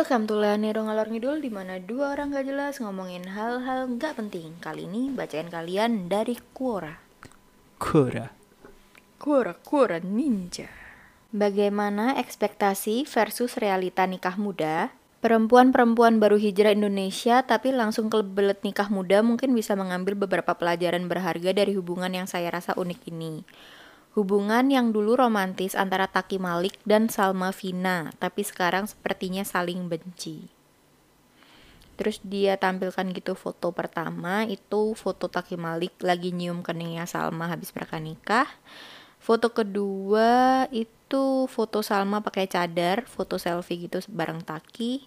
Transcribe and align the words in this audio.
Welcome 0.00 0.32
to 0.32 0.40
Leonero 0.40 0.80
Ngalor 0.80 1.12
Ngidul 1.12 1.44
di 1.44 1.52
mana 1.52 1.76
dua 1.76 2.16
orang 2.16 2.32
gak 2.32 2.48
jelas 2.48 2.80
ngomongin 2.80 3.20
hal-hal 3.36 3.84
gak 4.00 4.16
penting. 4.16 4.56
Kali 4.56 4.88
ini 4.88 5.12
bacain 5.12 5.52
kalian 5.52 6.08
dari 6.08 6.40
Quora. 6.56 6.96
Kura. 7.76 8.32
Quora, 9.20 9.52
Quora 9.60 10.00
Ninja. 10.00 10.72
Bagaimana 11.36 12.16
ekspektasi 12.16 13.04
versus 13.04 13.60
realita 13.60 14.08
nikah 14.08 14.40
muda? 14.40 14.88
Perempuan-perempuan 15.20 16.16
baru 16.16 16.40
hijrah 16.40 16.72
Indonesia 16.72 17.44
tapi 17.44 17.68
langsung 17.68 18.08
kebelet 18.08 18.64
nikah 18.64 18.88
muda 18.88 19.20
mungkin 19.20 19.52
bisa 19.52 19.76
mengambil 19.76 20.16
beberapa 20.16 20.56
pelajaran 20.56 21.12
berharga 21.12 21.52
dari 21.52 21.76
hubungan 21.76 22.08
yang 22.08 22.24
saya 22.24 22.48
rasa 22.48 22.72
unik 22.72 23.00
ini. 23.12 23.44
Hubungan 24.10 24.66
yang 24.74 24.90
dulu 24.90 25.14
romantis 25.14 25.78
antara 25.78 26.10
Taki 26.10 26.42
Malik 26.42 26.82
dan 26.82 27.06
Salma 27.06 27.54
Vina, 27.54 28.10
tapi 28.18 28.42
sekarang 28.42 28.90
sepertinya 28.90 29.46
saling 29.46 29.86
benci. 29.86 30.50
Terus 31.94 32.18
dia 32.26 32.58
tampilkan 32.58 33.12
gitu 33.14 33.36
foto 33.36 33.70
pertama 33.70 34.48
itu 34.48 34.98
foto 34.98 35.30
Taki 35.30 35.54
Malik 35.54 35.94
lagi 36.02 36.34
nyium 36.34 36.64
keningnya 36.64 37.06
Salma 37.06 37.46
habis 37.46 37.70
mereka 37.70 38.02
nikah. 38.02 38.48
Foto 39.20 39.52
kedua 39.54 40.64
itu 40.74 41.44
foto 41.46 41.84
Salma 41.84 42.18
pakai 42.18 42.48
cadar, 42.48 43.06
foto 43.06 43.38
selfie 43.38 43.86
gitu 43.86 44.02
bareng 44.10 44.42
Taki. 44.42 45.06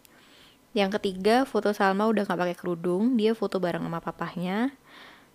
Yang 0.77 1.01
ketiga 1.01 1.43
foto 1.43 1.75
Salma 1.75 2.07
udah 2.07 2.23
nggak 2.23 2.39
pakai 2.39 2.55
kerudung, 2.55 3.19
dia 3.19 3.35
foto 3.35 3.59
bareng 3.59 3.83
sama 3.83 3.99
papahnya. 3.99 4.71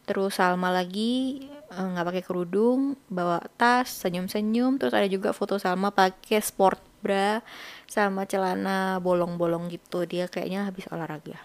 Terus 0.07 0.39
Salma 0.41 0.73
lagi 0.73 1.45
nggak 1.69 2.07
pakai 2.09 2.23
kerudung, 2.25 2.97
bawa 3.13 3.45
tas, 3.61 3.93
senyum-senyum. 4.05 4.81
Terus 4.81 4.95
ada 4.97 5.09
juga 5.09 5.37
foto 5.37 5.61
Salma 5.61 5.93
pakai 5.93 6.41
sport 6.41 6.81
bra 6.99 7.45
sama 7.87 8.25
celana 8.25 8.99
bolong-bolong 8.99 9.69
gitu. 9.69 10.09
Dia 10.09 10.27
kayaknya 10.27 10.67
habis 10.67 10.89
olahraga. 10.89 11.39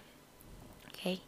Oke. 0.88 1.20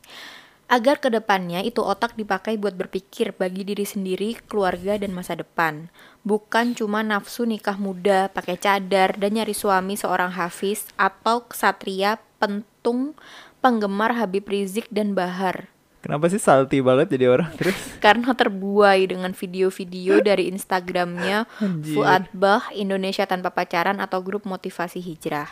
Agar 0.66 0.98
ke 0.98 1.06
depannya 1.14 1.62
itu 1.62 1.78
otak 1.78 2.18
dipakai 2.18 2.58
buat 2.58 2.74
berpikir 2.74 3.38
bagi 3.38 3.62
diri 3.62 3.86
sendiri, 3.86 4.34
keluarga, 4.50 4.98
dan 4.98 5.14
masa 5.14 5.38
depan. 5.38 5.94
Bukan 6.26 6.74
cuma 6.74 7.06
nafsu 7.06 7.46
nikah 7.46 7.78
muda, 7.78 8.26
pakai 8.34 8.58
cadar, 8.58 9.14
dan 9.14 9.38
nyari 9.38 9.54
suami 9.54 9.94
seorang 9.94 10.34
hafiz, 10.34 10.90
atau 10.98 11.46
kesatria, 11.46 12.18
pentung, 12.42 13.14
penggemar 13.62 14.18
Habib 14.18 14.50
Rizik 14.50 14.90
dan 14.90 15.14
Bahar. 15.14 15.70
Kenapa 16.04 16.30
sih 16.30 16.38
salty 16.38 16.84
banget 16.84 17.16
jadi 17.16 17.32
orang 17.32 17.50
terus? 17.58 17.76
Karena 17.98 18.32
terbuai 18.36 19.04
dengan 19.08 19.32
video-video 19.32 20.22
dari 20.28 20.48
Instagramnya. 20.52 21.48
Fuad 21.94 22.30
Bah 22.36 22.68
Indonesia 22.72 23.26
Tanpa 23.26 23.52
Pacaran 23.52 23.98
atau 23.98 24.22
grup 24.22 24.44
motivasi 24.44 25.02
hijrah. 25.02 25.48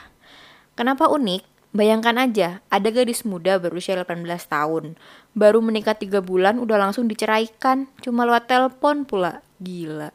Kenapa 0.75 1.07
unik? 1.11 1.55
Bayangkan 1.75 2.15
aja, 2.23 2.63
ada 2.71 2.87
gadis 2.95 3.27
muda 3.27 3.59
berusia 3.59 3.99
18 3.99 4.23
tahun, 4.47 4.95
baru 5.35 5.59
menikah 5.59 5.99
3 5.99 6.23
bulan 6.23 6.63
udah 6.63 6.79
langsung 6.79 7.11
diceraikan, 7.11 7.91
cuma 7.99 8.23
lewat 8.23 8.47
telepon 8.47 9.03
pula. 9.03 9.43
Gila. 9.59 10.15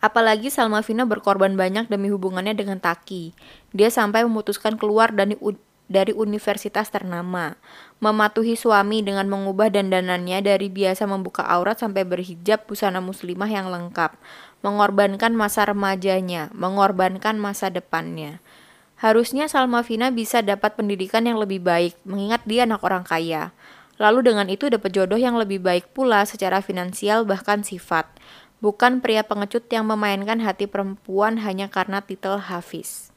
Apalagi 0.00 0.48
Salma 0.48 0.80
Vina 0.80 1.04
berkorban 1.04 1.58
banyak 1.60 1.92
demi 1.92 2.08
hubungannya 2.08 2.54
dengan 2.56 2.80
Taki. 2.80 3.34
Dia 3.76 3.92
sampai 3.92 4.24
memutuskan 4.24 4.80
keluar 4.80 5.12
dari 5.12 5.36
dari 5.88 6.12
universitas 6.12 6.92
ternama, 6.92 7.56
mematuhi 7.98 8.54
suami 8.54 9.00
dengan 9.00 9.26
mengubah 9.26 9.72
dandanannya 9.72 10.44
dari 10.44 10.68
biasa 10.68 11.08
membuka 11.08 11.42
aurat 11.48 11.80
sampai 11.80 12.04
berhijab 12.04 12.68
busana 12.68 13.00
muslimah 13.00 13.48
yang 13.48 13.72
lengkap, 13.72 14.14
mengorbankan 14.60 15.32
masa 15.32 15.64
remajanya, 15.64 16.52
mengorbankan 16.52 17.40
masa 17.40 17.72
depannya. 17.72 18.38
Harusnya 19.00 19.48
Salma 19.48 19.80
Vina 19.80 20.12
bisa 20.12 20.44
dapat 20.44 20.76
pendidikan 20.76 21.24
yang 21.24 21.40
lebih 21.40 21.64
baik, 21.64 21.96
mengingat 22.04 22.44
dia 22.44 22.68
anak 22.68 22.84
orang 22.84 23.06
kaya. 23.06 23.56
Lalu 23.98 24.30
dengan 24.30 24.46
itu 24.46 24.70
dapat 24.70 24.94
jodoh 24.94 25.18
yang 25.18 25.34
lebih 25.34 25.58
baik 25.58 25.90
pula 25.90 26.22
secara 26.22 26.62
finansial 26.62 27.26
bahkan 27.26 27.66
sifat. 27.66 28.06
Bukan 28.58 28.98
pria 28.98 29.22
pengecut 29.22 29.70
yang 29.70 29.86
memainkan 29.86 30.42
hati 30.42 30.66
perempuan 30.66 31.38
hanya 31.42 31.70
karena 31.70 32.02
titel 32.02 32.42
Hafiz. 32.42 33.14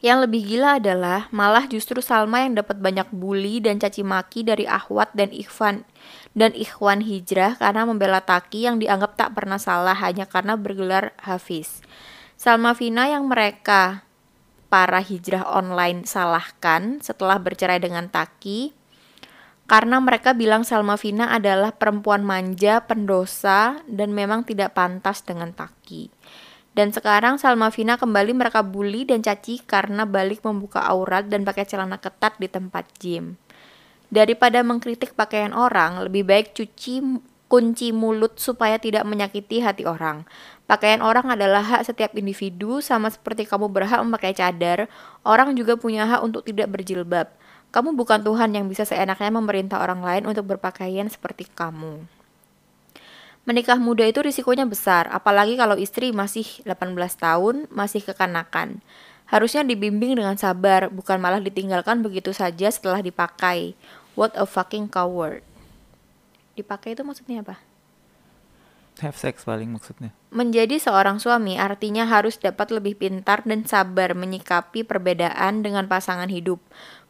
Yang 0.00 0.18
lebih 0.24 0.42
gila 0.48 0.80
adalah 0.80 1.28
malah 1.28 1.68
justru 1.68 2.00
Salma 2.00 2.40
yang 2.48 2.56
dapat 2.56 2.80
banyak 2.80 3.12
bully 3.12 3.60
dan 3.60 3.76
caci 3.76 4.00
maki 4.00 4.40
dari 4.48 4.64
Ahwat 4.64 5.12
dan 5.12 5.28
Ikhwan 5.28 5.84
dan 6.32 6.56
Ikhwan 6.56 7.04
Hijrah 7.04 7.60
karena 7.60 7.84
membela 7.84 8.24
Taki 8.24 8.64
yang 8.64 8.80
dianggap 8.80 9.20
tak 9.20 9.36
pernah 9.36 9.60
salah 9.60 9.92
hanya 10.00 10.24
karena 10.24 10.56
bergelar 10.56 11.12
Hafiz. 11.20 11.84
Salma 12.40 12.72
Vina 12.72 13.12
yang 13.12 13.28
mereka 13.28 14.08
para 14.72 15.04
hijrah 15.04 15.44
online 15.44 16.08
salahkan 16.08 17.04
setelah 17.04 17.36
bercerai 17.36 17.76
dengan 17.76 18.08
Taki 18.08 18.72
karena 19.70 20.02
mereka 20.02 20.34
bilang 20.34 20.66
Salma 20.66 20.98
Vina 20.98 21.30
adalah 21.30 21.70
perempuan 21.70 22.26
manja, 22.26 22.82
pendosa, 22.82 23.78
dan 23.86 24.10
memang 24.10 24.42
tidak 24.42 24.74
pantas 24.74 25.22
dengan 25.22 25.54
Taki. 25.54 26.10
Dan 26.70 26.94
sekarang 26.94 27.36
Salma 27.36 27.74
Vina 27.74 27.98
kembali 27.98 28.30
mereka 28.30 28.62
bully 28.62 29.02
dan 29.02 29.26
caci 29.26 29.58
karena 29.58 30.06
balik 30.06 30.46
membuka 30.46 30.78
aurat 30.86 31.26
dan 31.26 31.42
pakai 31.42 31.66
celana 31.66 31.98
ketat 31.98 32.38
di 32.38 32.46
tempat 32.46 32.86
gym. 33.02 33.34
Daripada 34.10 34.62
mengkritik 34.62 35.18
pakaian 35.18 35.50
orang, 35.50 36.02
lebih 36.06 36.26
baik 36.26 36.54
cuci 36.54 37.22
kunci 37.50 37.90
mulut 37.90 38.38
supaya 38.38 38.78
tidak 38.78 39.02
menyakiti 39.02 39.58
hati 39.58 39.82
orang. 39.82 40.22
Pakaian 40.70 41.02
orang 41.02 41.34
adalah 41.34 41.66
hak 41.66 41.82
setiap 41.90 42.14
individu, 42.14 42.78
sama 42.78 43.10
seperti 43.10 43.42
kamu 43.42 43.66
berhak 43.66 43.98
memakai 44.06 44.30
cadar, 44.30 44.86
orang 45.26 45.58
juga 45.58 45.74
punya 45.74 46.06
hak 46.06 46.22
untuk 46.22 46.46
tidak 46.46 46.70
berjilbab. 46.70 47.26
Kamu 47.74 47.98
bukan 47.98 48.22
Tuhan 48.22 48.54
yang 48.54 48.70
bisa 48.70 48.86
seenaknya 48.86 49.34
memerintah 49.34 49.82
orang 49.82 50.02
lain 50.02 50.30
untuk 50.30 50.46
berpakaian 50.46 51.10
seperti 51.10 51.50
kamu. 51.50 52.19
Menikah 53.48 53.80
muda 53.80 54.04
itu 54.04 54.20
risikonya 54.20 54.68
besar, 54.68 55.08
apalagi 55.08 55.56
kalau 55.56 55.74
istri 55.80 56.12
masih 56.12 56.44
18 56.68 56.92
tahun, 57.16 57.64
masih 57.72 58.04
kekanakan. 58.04 58.84
Harusnya 59.24 59.64
dibimbing 59.64 60.18
dengan 60.18 60.36
sabar, 60.36 60.92
bukan 60.92 61.16
malah 61.22 61.40
ditinggalkan 61.40 62.04
begitu 62.04 62.36
saja 62.36 62.68
setelah 62.68 63.00
dipakai. 63.00 63.72
What 64.12 64.36
a 64.36 64.44
fucking 64.44 64.92
coward. 64.92 65.40
Dipakai 66.58 66.92
itu 66.92 67.06
maksudnya 67.06 67.40
apa? 67.40 67.56
Have 69.00 69.16
sex 69.16 69.48
paling 69.48 69.72
maksudnya. 69.72 70.12
Menjadi 70.28 70.76
seorang 70.76 71.16
suami 71.16 71.56
artinya 71.56 72.04
harus 72.04 72.36
dapat 72.36 72.68
lebih 72.68 73.00
pintar 73.00 73.40
dan 73.48 73.64
sabar 73.64 74.12
menyikapi 74.12 74.84
perbedaan 74.84 75.64
dengan 75.64 75.88
pasangan 75.88 76.28
hidup. 76.28 76.60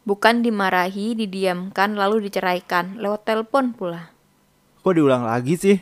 Bukan 0.07 0.39
dimarahi, 0.39 1.19
didiamkan, 1.19 1.99
lalu 1.99 2.31
diceraikan. 2.31 2.95
Lewat 2.95 3.27
telepon 3.27 3.75
pula. 3.75 4.15
Kok 4.81 4.93
diulang 4.95 5.27
lagi 5.27 5.59
sih? 5.59 5.77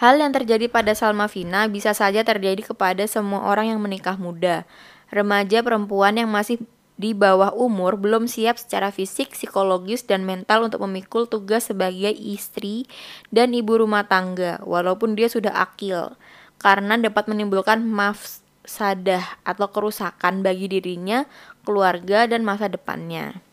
Hal 0.00 0.16
yang 0.16 0.32
terjadi 0.32 0.72
pada 0.72 0.96
Salma 0.96 1.28
Vina 1.28 1.68
bisa 1.68 1.92
saja 1.92 2.24
terjadi 2.24 2.72
kepada 2.72 3.04
semua 3.04 3.44
orang 3.44 3.76
yang 3.76 3.84
menikah 3.84 4.16
muda. 4.16 4.64
Remaja 5.12 5.60
perempuan 5.60 6.16
yang 6.16 6.32
masih 6.32 6.56
di 6.96 7.12
bawah 7.12 7.52
umur 7.52 8.00
belum 8.00 8.24
siap 8.24 8.56
secara 8.56 8.88
fisik, 8.96 9.36
psikologis, 9.36 10.08
dan 10.08 10.24
mental 10.24 10.64
untuk 10.64 10.80
memikul 10.88 11.28
tugas 11.28 11.68
sebagai 11.68 12.16
istri 12.16 12.88
dan 13.28 13.52
ibu 13.52 13.76
rumah 13.76 14.08
tangga, 14.08 14.56
walaupun 14.64 15.20
dia 15.20 15.28
sudah 15.28 15.52
akil, 15.60 16.16
karena 16.56 16.96
dapat 16.96 17.28
menimbulkan 17.28 17.84
mafsadah 17.84 19.44
atau 19.44 19.68
kerusakan 19.68 20.40
bagi 20.40 20.80
dirinya, 20.80 21.28
keluarga, 21.60 22.24
dan 22.24 22.40
masa 22.40 22.72
depannya. 22.72 23.44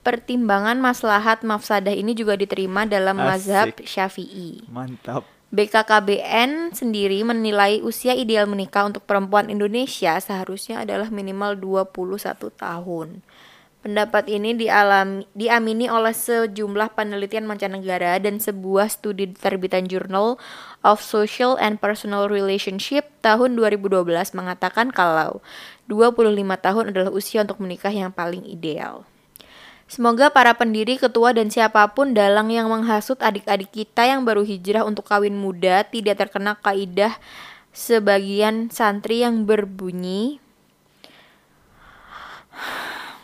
Pertimbangan 0.00 0.80
maslahat 0.80 1.44
mafsadah 1.44 1.92
ini 1.92 2.16
juga 2.16 2.40
diterima 2.40 2.88
dalam 2.88 3.20
mazhab 3.20 3.76
Asik. 3.76 3.84
Syafi'i. 3.84 4.64
Mantap. 4.72 5.41
BKKBN 5.52 6.72
sendiri 6.72 7.20
menilai 7.28 7.84
usia 7.84 8.16
ideal 8.16 8.48
menikah 8.48 8.88
untuk 8.88 9.04
perempuan 9.04 9.52
Indonesia 9.52 10.16
seharusnya 10.16 10.80
adalah 10.80 11.12
minimal 11.12 11.60
21 11.60 11.92
tahun. 12.56 13.20
Pendapat 13.84 14.32
ini 14.32 14.56
dialami, 14.56 15.28
diamini 15.36 15.92
oleh 15.92 16.16
sejumlah 16.16 16.96
penelitian 16.96 17.44
mancanegara 17.44 18.16
dan 18.16 18.40
sebuah 18.40 18.88
studi 18.88 19.28
terbitan 19.36 19.92
Journal 19.92 20.40
of 20.80 21.04
Social 21.04 21.60
and 21.60 21.76
Personal 21.76 22.32
Relationship 22.32 23.12
tahun 23.20 23.52
2012 23.52 24.08
mengatakan 24.32 24.88
kalau 24.88 25.44
25 25.84 26.32
tahun 26.64 26.84
adalah 26.96 27.12
usia 27.12 27.44
untuk 27.44 27.60
menikah 27.60 27.92
yang 27.92 28.08
paling 28.08 28.40
ideal. 28.48 29.04
Semoga 29.92 30.32
para 30.32 30.56
pendiri, 30.56 30.96
ketua, 30.96 31.36
dan 31.36 31.52
siapa 31.52 31.84
pun 31.92 32.16
dalang 32.16 32.48
yang 32.48 32.72
menghasut 32.72 33.20
adik-adik 33.20 33.68
kita 33.68 34.08
yang 34.08 34.24
baru 34.24 34.40
hijrah 34.40 34.88
untuk 34.88 35.04
kawin 35.04 35.36
muda 35.36 35.84
tidak 35.84 36.16
terkena 36.16 36.56
kaidah 36.56 37.12
sebagian 37.76 38.72
santri 38.72 39.20
yang 39.20 39.44
berbunyi 39.44 40.40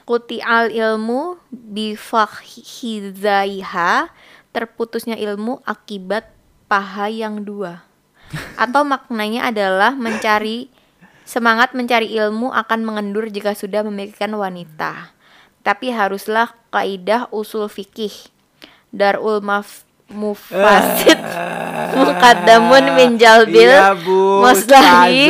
Kuti 0.05 0.45
al 0.45 0.69
ilmu 0.69 1.41
bifakhizaiha 1.49 4.13
terputusnya 4.53 5.17
ilmu 5.17 5.65
akibat 5.65 6.29
paha 6.69 7.09
yang 7.09 7.49
dua. 7.49 7.89
Atau 8.61 8.85
maknanya 8.85 9.49
adalah 9.49 9.97
mencari 9.97 10.69
Semangat 11.29 11.77
mencari 11.77 12.09
ilmu 12.09 12.57
akan 12.57 12.89
mengendur 12.89 13.29
jika 13.29 13.53
sudah 13.53 13.85
memikirkan 13.85 14.33
wanita. 14.33 15.13
Tapi 15.69 15.93
haruslah 15.93 16.57
kaidah 16.73 17.29
usul 17.29 17.69
fikih. 17.69 18.33
Darul 18.89 19.45
maf 19.45 19.85
mufasid 20.09 21.21
mukaddamun 22.01 22.97
min 22.97 23.21
jalbil 23.21 23.69
Iya 23.69 23.93
maslahi 24.41 25.29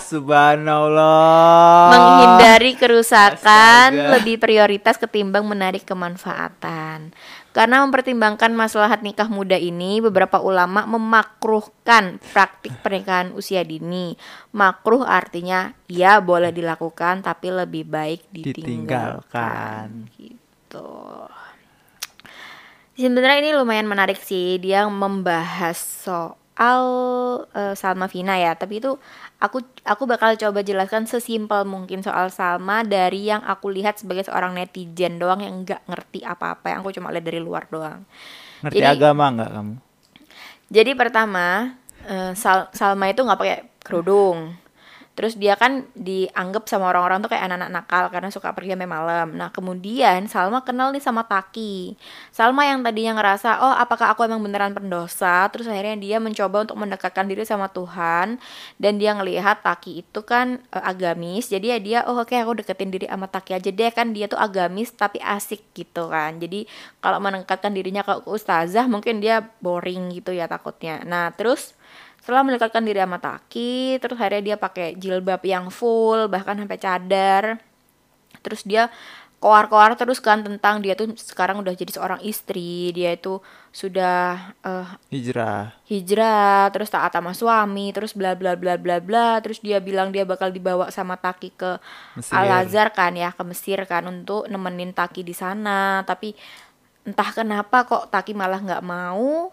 Subhanallah 0.00 1.92
menghindari 1.92 2.72
kerusakan 2.72 3.92
Astaga. 3.92 4.12
lebih 4.16 4.40
prioritas 4.40 4.96
ketimbang 4.96 5.44
menarik 5.44 5.84
kemanfaatan. 5.84 7.12
Karena 7.54 7.86
mempertimbangkan 7.86 8.50
maslahat 8.50 9.06
nikah 9.06 9.30
muda 9.30 9.54
ini, 9.54 10.02
beberapa 10.02 10.42
ulama 10.42 10.90
memakruhkan 10.90 12.18
praktik 12.34 12.74
pernikahan 12.82 13.30
usia 13.30 13.62
dini. 13.62 14.18
Makruh 14.50 15.06
artinya 15.06 15.70
ya 15.86 16.18
boleh 16.18 16.50
dilakukan 16.50 17.22
tapi 17.22 17.54
lebih 17.54 17.86
baik 17.86 18.26
ditinggalkan. 18.34 18.58
Ditinggalkan. 18.58 19.86
Gitu. 20.18 20.90
Sebenarnya 22.98 23.38
ini 23.38 23.50
lumayan 23.54 23.86
menarik 23.86 24.18
sih 24.18 24.58
dia 24.58 24.90
membahas 24.90 25.78
soal 25.78 26.43
eh, 26.56 27.74
Salma 27.74 28.06
Vina 28.06 28.38
ya, 28.38 28.54
tapi 28.54 28.78
itu 28.78 28.94
aku 29.42 29.58
aku 29.82 30.02
bakal 30.06 30.38
coba 30.38 30.62
jelaskan 30.62 31.04
sesimpel 31.10 31.66
mungkin 31.66 32.00
soal 32.00 32.30
Salma 32.30 32.86
dari 32.86 33.26
yang 33.26 33.42
aku 33.42 33.74
lihat 33.74 33.98
sebagai 33.98 34.22
seorang 34.24 34.54
netizen 34.54 35.18
doang 35.18 35.42
yang 35.42 35.66
nggak 35.66 35.82
ngerti 35.90 36.22
apa-apa, 36.22 36.70
yang 36.70 36.78
aku 36.86 36.94
cuma 36.94 37.10
lihat 37.10 37.26
dari 37.26 37.42
luar 37.42 37.66
doang. 37.68 38.06
Ngerti 38.62 38.78
Jadi- 38.80 38.94
agama 38.94 39.24
nggak 39.34 39.50
kamu? 39.50 39.74
Jadi 40.70 40.90
pertama 40.94 41.46
eh, 42.06 42.32
Sal- 42.38 42.70
Salma 42.70 43.10
itu 43.10 43.20
nggak 43.26 43.40
pakai 43.40 43.58
kerudung. 43.82 44.54
Terus 45.14 45.38
dia 45.38 45.54
kan 45.54 45.86
dianggap 45.94 46.66
sama 46.66 46.90
orang-orang 46.90 47.22
tuh 47.22 47.30
kayak 47.30 47.46
anak-anak 47.46 47.70
nakal 47.70 48.04
karena 48.10 48.28
suka 48.34 48.50
pergi 48.50 48.74
sampai 48.74 48.90
malam. 48.90 49.38
Nah 49.38 49.54
kemudian 49.54 50.26
Salma 50.26 50.66
kenal 50.66 50.90
nih 50.90 50.98
sama 50.98 51.22
Taki. 51.22 51.94
Salma 52.34 52.66
yang 52.66 52.82
tadinya 52.82 53.14
ngerasa 53.14 53.62
oh 53.62 53.74
apakah 53.78 54.10
aku 54.10 54.26
emang 54.26 54.42
beneran 54.42 54.74
pendosa. 54.74 55.46
Terus 55.54 55.70
akhirnya 55.70 55.94
dia 55.94 56.16
mencoba 56.18 56.66
untuk 56.66 56.74
mendekatkan 56.74 57.30
diri 57.30 57.46
sama 57.46 57.70
Tuhan. 57.70 58.42
Dan 58.74 58.98
dia 58.98 59.14
ngelihat 59.14 59.62
Taki 59.62 60.02
itu 60.02 60.20
kan 60.26 60.58
eh, 60.74 60.82
agamis. 60.82 61.46
Jadi 61.46 61.66
ya 61.70 61.78
dia 61.78 61.98
oh 62.10 62.18
oke 62.18 62.34
aku 62.34 62.58
deketin 62.58 62.90
diri 62.90 63.06
sama 63.06 63.30
Taki 63.30 63.54
aja 63.54 63.70
deh 63.70 63.90
kan 63.94 64.10
dia 64.10 64.26
tuh 64.26 64.42
agamis 64.42 64.90
tapi 64.98 65.22
asik 65.22 65.62
gitu 65.78 66.10
kan. 66.10 66.42
Jadi 66.42 66.66
kalau 66.98 67.22
mendekatkan 67.22 67.70
dirinya 67.70 68.02
ke 68.02 68.26
ustazah 68.26 68.90
mungkin 68.90 69.22
dia 69.22 69.46
boring 69.62 70.10
gitu 70.10 70.34
ya 70.34 70.50
takutnya. 70.50 71.06
Nah 71.06 71.30
terus 71.38 71.78
setelah 72.24 72.40
mendekatkan 72.40 72.80
diri 72.88 73.04
sama 73.04 73.20
Taki 73.20 74.00
terus 74.00 74.16
akhirnya 74.16 74.40
dia 74.40 74.56
pakai 74.56 74.96
jilbab 74.96 75.44
yang 75.44 75.68
full 75.68 76.24
bahkan 76.32 76.56
sampai 76.56 76.80
cadar. 76.80 77.60
Terus 78.40 78.64
dia 78.64 78.88
koar-koar 79.44 79.92
terus 79.92 80.24
kan 80.24 80.40
tentang 80.40 80.80
dia 80.80 80.96
tuh 80.96 81.12
sekarang 81.20 81.60
udah 81.60 81.76
jadi 81.76 81.92
seorang 81.92 82.24
istri. 82.24 82.96
Dia 82.96 83.12
itu 83.12 83.44
sudah 83.76 84.56
eh, 84.64 84.88
Hijrah. 85.12 85.76
hijrah 85.84 86.72
terus 86.72 86.88
taat 86.88 87.12
sama 87.12 87.36
suami 87.36 87.92
terus 87.92 88.16
bla 88.16 88.32
bla 88.32 88.56
bla 88.56 88.80
bla 88.80 89.04
bla. 89.04 89.44
Terus 89.44 89.60
dia 89.60 89.84
bilang 89.84 90.08
dia 90.08 90.24
bakal 90.24 90.48
dibawa 90.48 90.88
sama 90.88 91.20
Taki 91.20 91.52
ke 91.52 91.76
Mesir. 92.16 92.40
Al 92.40 92.64
Azhar 92.64 92.88
kan 92.96 93.12
ya 93.12 93.36
ke 93.36 93.44
Mesir 93.44 93.84
kan 93.84 94.08
untuk 94.08 94.48
nemenin 94.48 94.96
Taki 94.96 95.20
di 95.20 95.36
sana. 95.36 96.08
Tapi 96.08 96.32
entah 97.04 97.36
kenapa 97.36 97.84
kok 97.84 98.08
Taki 98.08 98.32
malah 98.32 98.64
nggak 98.64 98.80
mau. 98.80 99.52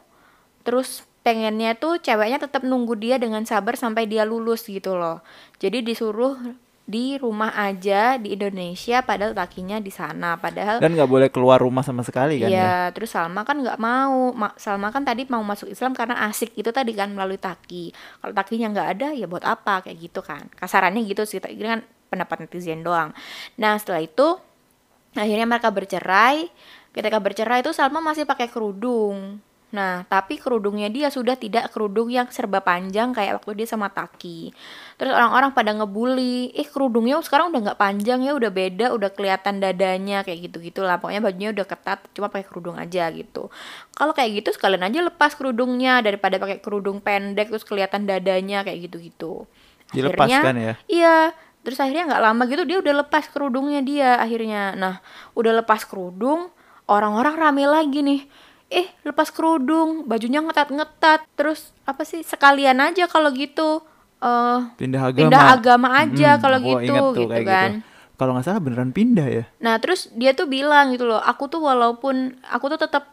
Terus 0.63 1.11
pengennya 1.21 1.77
tuh 1.77 2.01
ceweknya 2.01 2.41
tetap 2.41 2.65
nunggu 2.65 2.97
dia 2.97 3.15
dengan 3.21 3.45
sabar 3.45 3.77
sampai 3.77 4.09
dia 4.09 4.25
lulus 4.25 4.65
gitu 4.65 4.97
loh 4.97 5.21
jadi 5.62 5.85
disuruh 5.85 6.38
di 6.81 7.15
rumah 7.15 7.53
aja 7.56 8.18
di 8.19 8.35
Indonesia 8.35 9.00
padahal 9.06 9.31
takinya 9.31 9.77
di 9.79 9.94
sana 9.94 10.35
padahal 10.35 10.81
Dan 10.81 10.97
nggak 10.97 11.07
boleh 11.07 11.29
keluar 11.31 11.62
rumah 11.62 11.85
sama 11.85 12.01
sekali 12.03 12.41
kan 12.41 12.50
ya? 12.50 12.51
Iya, 12.51 12.77
terus 12.91 13.13
Salma 13.13 13.45
kan 13.47 13.62
nggak 13.62 13.79
mau. 13.79 14.33
Ma- 14.35 14.57
Salma 14.59 14.89
kan 14.91 15.06
tadi 15.06 15.23
mau 15.29 15.39
masuk 15.39 15.71
Islam 15.71 15.95
karena 15.95 16.19
asik 16.27 16.51
itu 16.57 16.68
tadi 16.73 16.91
kan 16.91 17.13
melalui 17.13 17.39
taki. 17.39 17.94
Kalau 17.94 18.33
takinya 18.35 18.68
nggak 18.75 18.88
ada 18.97 19.07
ya 19.15 19.29
buat 19.29 19.45
apa 19.45 19.85
kayak 19.88 19.97
gitu 20.03 20.19
kan. 20.19 20.50
Kasarannya 20.57 21.06
gitu 21.07 21.23
sih. 21.23 21.39
Ini 21.39 21.63
kan 21.63 21.81
pendapat 22.12 22.44
netizen 22.50 22.83
doang. 22.83 23.15
Nah 23.56 23.77
setelah 23.79 24.01
itu 24.03 24.41
akhirnya 25.15 25.47
mereka 25.47 25.71
bercerai. 25.71 26.50
Ketika 26.91 27.23
bercerai 27.23 27.63
itu 27.63 27.71
Salma 27.71 28.03
masih 28.03 28.27
pakai 28.27 28.51
kerudung. 28.51 29.39
Nah, 29.71 30.03
tapi 30.03 30.35
kerudungnya 30.35 30.91
dia 30.91 31.07
sudah 31.07 31.39
tidak 31.39 31.71
kerudung 31.71 32.12
yang 32.12 32.27
serba 32.27 32.59
panjang 32.59 33.15
kayak 33.15 33.39
waktu 33.39 33.63
dia 33.63 33.68
sama 33.71 33.88
Taki. 33.88 34.51
Terus 35.00 35.15
orang-orang 35.15 35.56
pada 35.56 35.71
ngebully, 35.71 36.51
eh 36.51 36.68
kerudungnya 36.68 37.15
sekarang 37.23 37.56
udah 37.56 37.71
nggak 37.71 37.79
panjang 37.79 38.19
ya, 38.19 38.35
udah 38.35 38.51
beda, 38.51 38.91
udah 38.91 39.09
kelihatan 39.15 39.63
dadanya 39.63 40.27
kayak 40.27 40.51
gitu-gitu 40.51 40.83
lah. 40.83 41.00
Pokoknya 41.00 41.23
bajunya 41.23 41.50
udah 41.56 41.65
ketat, 41.65 42.03
cuma 42.12 42.27
pakai 42.27 42.45
kerudung 42.51 42.75
aja 42.75 43.07
gitu. 43.15 43.47
Kalau 43.95 44.12
kayak 44.12 44.44
gitu 44.44 44.50
sekalian 44.51 44.83
aja 44.83 45.00
lepas 45.07 45.39
kerudungnya 45.39 46.03
daripada 46.03 46.35
pakai 46.35 46.59
kerudung 46.59 47.00
pendek 47.00 47.47
terus 47.47 47.63
kelihatan 47.63 48.03
dadanya 48.03 48.68
kayak 48.68 48.91
gitu-gitu. 48.91 49.47
Dilepas 49.95 50.27
Akhirnya- 50.27 50.44
kan 50.44 50.56
ya? 50.59 50.73
Iya, 50.91 51.18
terus 51.63 51.79
akhirnya 51.79 52.12
nggak 52.12 52.23
lama 52.27 52.44
gitu 52.51 52.63
dia 52.68 52.77
udah 52.83 53.07
lepas 53.07 53.23
kerudungnya 53.31 53.79
dia 53.79 54.19
akhirnya. 54.19 54.75
Nah, 54.75 55.00
udah 55.31 55.63
lepas 55.63 55.88
kerudung, 55.88 56.51
orang-orang 56.91 57.39
rame 57.39 57.63
lagi 57.71 58.03
nih. 58.03 58.50
Eh, 58.71 58.88
lepas 59.03 59.27
kerudung, 59.35 60.07
bajunya 60.07 60.39
ngetat-ngetat. 60.39 61.27
Terus 61.35 61.75
apa 61.83 62.07
sih 62.07 62.23
sekalian 62.23 62.79
aja 62.79 63.03
kalau 63.12 63.35
gitu 63.35 63.83
eh 64.21 64.59
Pindah 64.77 65.01
agama 65.12 65.18
pindah 65.18 65.44
agama 65.50 65.88
aja 65.97 66.29
Mm, 66.38 66.39
kalau 66.39 66.57
aku 66.62 66.69
gitu 66.71 66.94
tuh 66.94 67.09
gitu 67.25 67.31
kayak 67.35 67.47
kan. 67.50 67.71
Kalau 68.15 68.31
nggak 68.38 68.45
salah 68.45 68.62
beneran 68.62 68.94
pindah 68.94 69.27
ya 69.27 69.44
Nah, 69.59 69.81
terus 69.81 70.07
dia 70.13 70.31
tuh 70.31 70.45
bilang 70.45 70.94
gitu 70.94 71.09
loh, 71.09 71.18
aku 71.18 71.50
tuh 71.50 71.57
walaupun 71.65 72.38
aku 72.47 72.65
tuh 72.71 72.79
tetap 72.79 73.12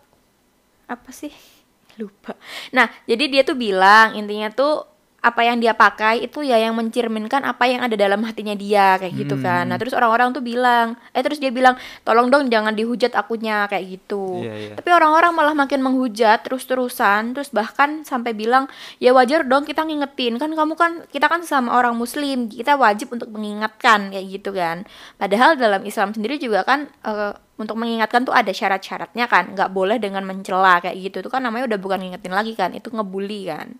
apa 0.86 1.10
sih? 1.10 1.32
Lupa. 2.00 2.36
Nah, 2.76 2.86
jadi 3.08 3.24
dia 3.26 3.42
tuh 3.42 3.56
bilang 3.58 4.14
intinya 4.14 4.52
tuh 4.52 4.84
apa 5.18 5.42
yang 5.42 5.58
dia 5.58 5.74
pakai 5.74 6.30
itu 6.30 6.46
ya 6.46 6.62
yang 6.62 6.78
mencerminkan 6.78 7.42
apa 7.42 7.66
yang 7.66 7.82
ada 7.82 7.98
dalam 7.98 8.22
hatinya 8.22 8.54
dia 8.54 8.94
kayak 9.02 9.14
gitu 9.18 9.34
kan. 9.42 9.66
Nah, 9.66 9.74
terus 9.74 9.90
orang-orang 9.90 10.30
tuh 10.30 10.38
bilang, 10.46 10.94
eh 11.10 11.26
terus 11.26 11.42
dia 11.42 11.50
bilang, 11.50 11.74
"Tolong 12.06 12.30
dong 12.30 12.46
jangan 12.46 12.70
dihujat 12.70 13.18
akunya" 13.18 13.66
kayak 13.66 13.98
gitu. 13.98 14.46
Iya, 14.46 14.54
iya. 14.54 14.74
Tapi 14.78 14.88
orang-orang 14.94 15.34
malah 15.34 15.58
makin 15.58 15.82
menghujat 15.82 16.46
terus-terusan, 16.46 17.34
terus 17.34 17.50
bahkan 17.50 18.06
sampai 18.06 18.30
bilang, 18.30 18.70
"Ya 19.02 19.10
wajar 19.10 19.42
dong 19.42 19.66
kita 19.66 19.82
ngingetin, 19.82 20.38
kan 20.38 20.54
kamu 20.54 20.78
kan 20.78 20.92
kita 21.10 21.26
kan 21.26 21.42
sama 21.42 21.74
orang 21.74 21.98
muslim, 21.98 22.46
kita 22.46 22.78
wajib 22.78 23.10
untuk 23.10 23.34
mengingatkan" 23.34 24.14
kayak 24.14 24.26
gitu 24.38 24.54
kan. 24.54 24.86
Padahal 25.18 25.58
dalam 25.58 25.82
Islam 25.82 26.14
sendiri 26.14 26.38
juga 26.38 26.62
kan 26.62 26.86
eh, 27.02 27.34
untuk 27.58 27.74
mengingatkan 27.74 28.22
tuh 28.22 28.30
ada 28.30 28.54
syarat-syaratnya 28.54 29.26
kan, 29.26 29.50
nggak 29.58 29.74
boleh 29.74 29.98
dengan 29.98 30.22
mencela 30.22 30.78
kayak 30.78 30.94
gitu. 31.10 31.26
Itu 31.26 31.30
kan 31.34 31.42
namanya 31.42 31.74
udah 31.74 31.78
bukan 31.82 31.98
ngingetin 32.06 32.30
lagi 32.30 32.54
kan, 32.54 32.70
itu 32.70 32.86
ngebully 32.94 33.50
kan. 33.50 33.74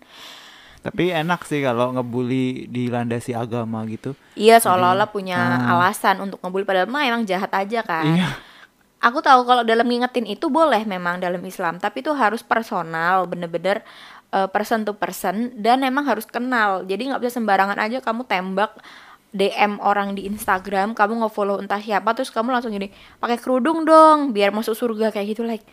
Tapi 0.79 1.11
enak 1.11 1.43
sih 1.43 1.59
kalau 1.59 1.91
ngebully 1.91 2.63
di 2.65 2.87
landasi 2.87 3.35
agama 3.35 3.83
gitu 3.83 4.15
Iya 4.33 4.57
seolah-olah 4.57 5.11
punya 5.11 5.35
Ah. 5.35 5.75
alasan 5.75 6.23
untuk 6.23 6.39
ngebully 6.39 6.63
padahal 6.63 6.87
mah 6.87 7.03
emang 7.03 7.23
jahat 7.23 7.51
aja 7.51 7.83
kan. 7.83 8.07
Iya 8.07 8.29
Aku 8.99 9.23
tahu 9.23 9.47
kalau 9.47 9.63
dalam 9.63 9.87
ngingetin 9.87 10.27
itu 10.27 10.51
boleh 10.51 10.83
memang 10.83 11.23
dalam 11.23 11.39
Islam, 11.41 11.79
tapi 11.79 12.03
itu 12.03 12.11
harus 12.11 12.43
personal, 12.43 13.23
bener-bener 13.23 13.79
eh, 14.29 14.47
person 14.51 14.83
to 14.83 14.91
person 14.91 15.55
dan 15.55 15.79
memang 15.79 16.03
harus 16.03 16.27
kenal. 16.27 16.83
Jadi 16.83 17.07
nggak 17.07 17.23
bisa 17.23 17.39
sembarangan 17.39 17.79
aja 17.79 18.03
kamu 18.03 18.27
tembak 18.27 18.75
DM 19.31 19.79
orang 19.79 20.13
di 20.13 20.27
Instagram, 20.27 20.91
kamu 20.91 21.21
nge-follow 21.21 21.57
entah 21.57 21.79
siapa 21.79 22.11
terus 22.11 22.27
kamu 22.27 22.51
langsung 22.51 22.69
gini, 22.69 22.91
pakai 23.17 23.39
kerudung 23.39 23.87
dong 23.87 24.35
biar 24.35 24.51
masuk 24.51 24.75
surga 24.75 25.09
kayak 25.09 25.31
gitu 25.31 25.47
like 25.47 25.63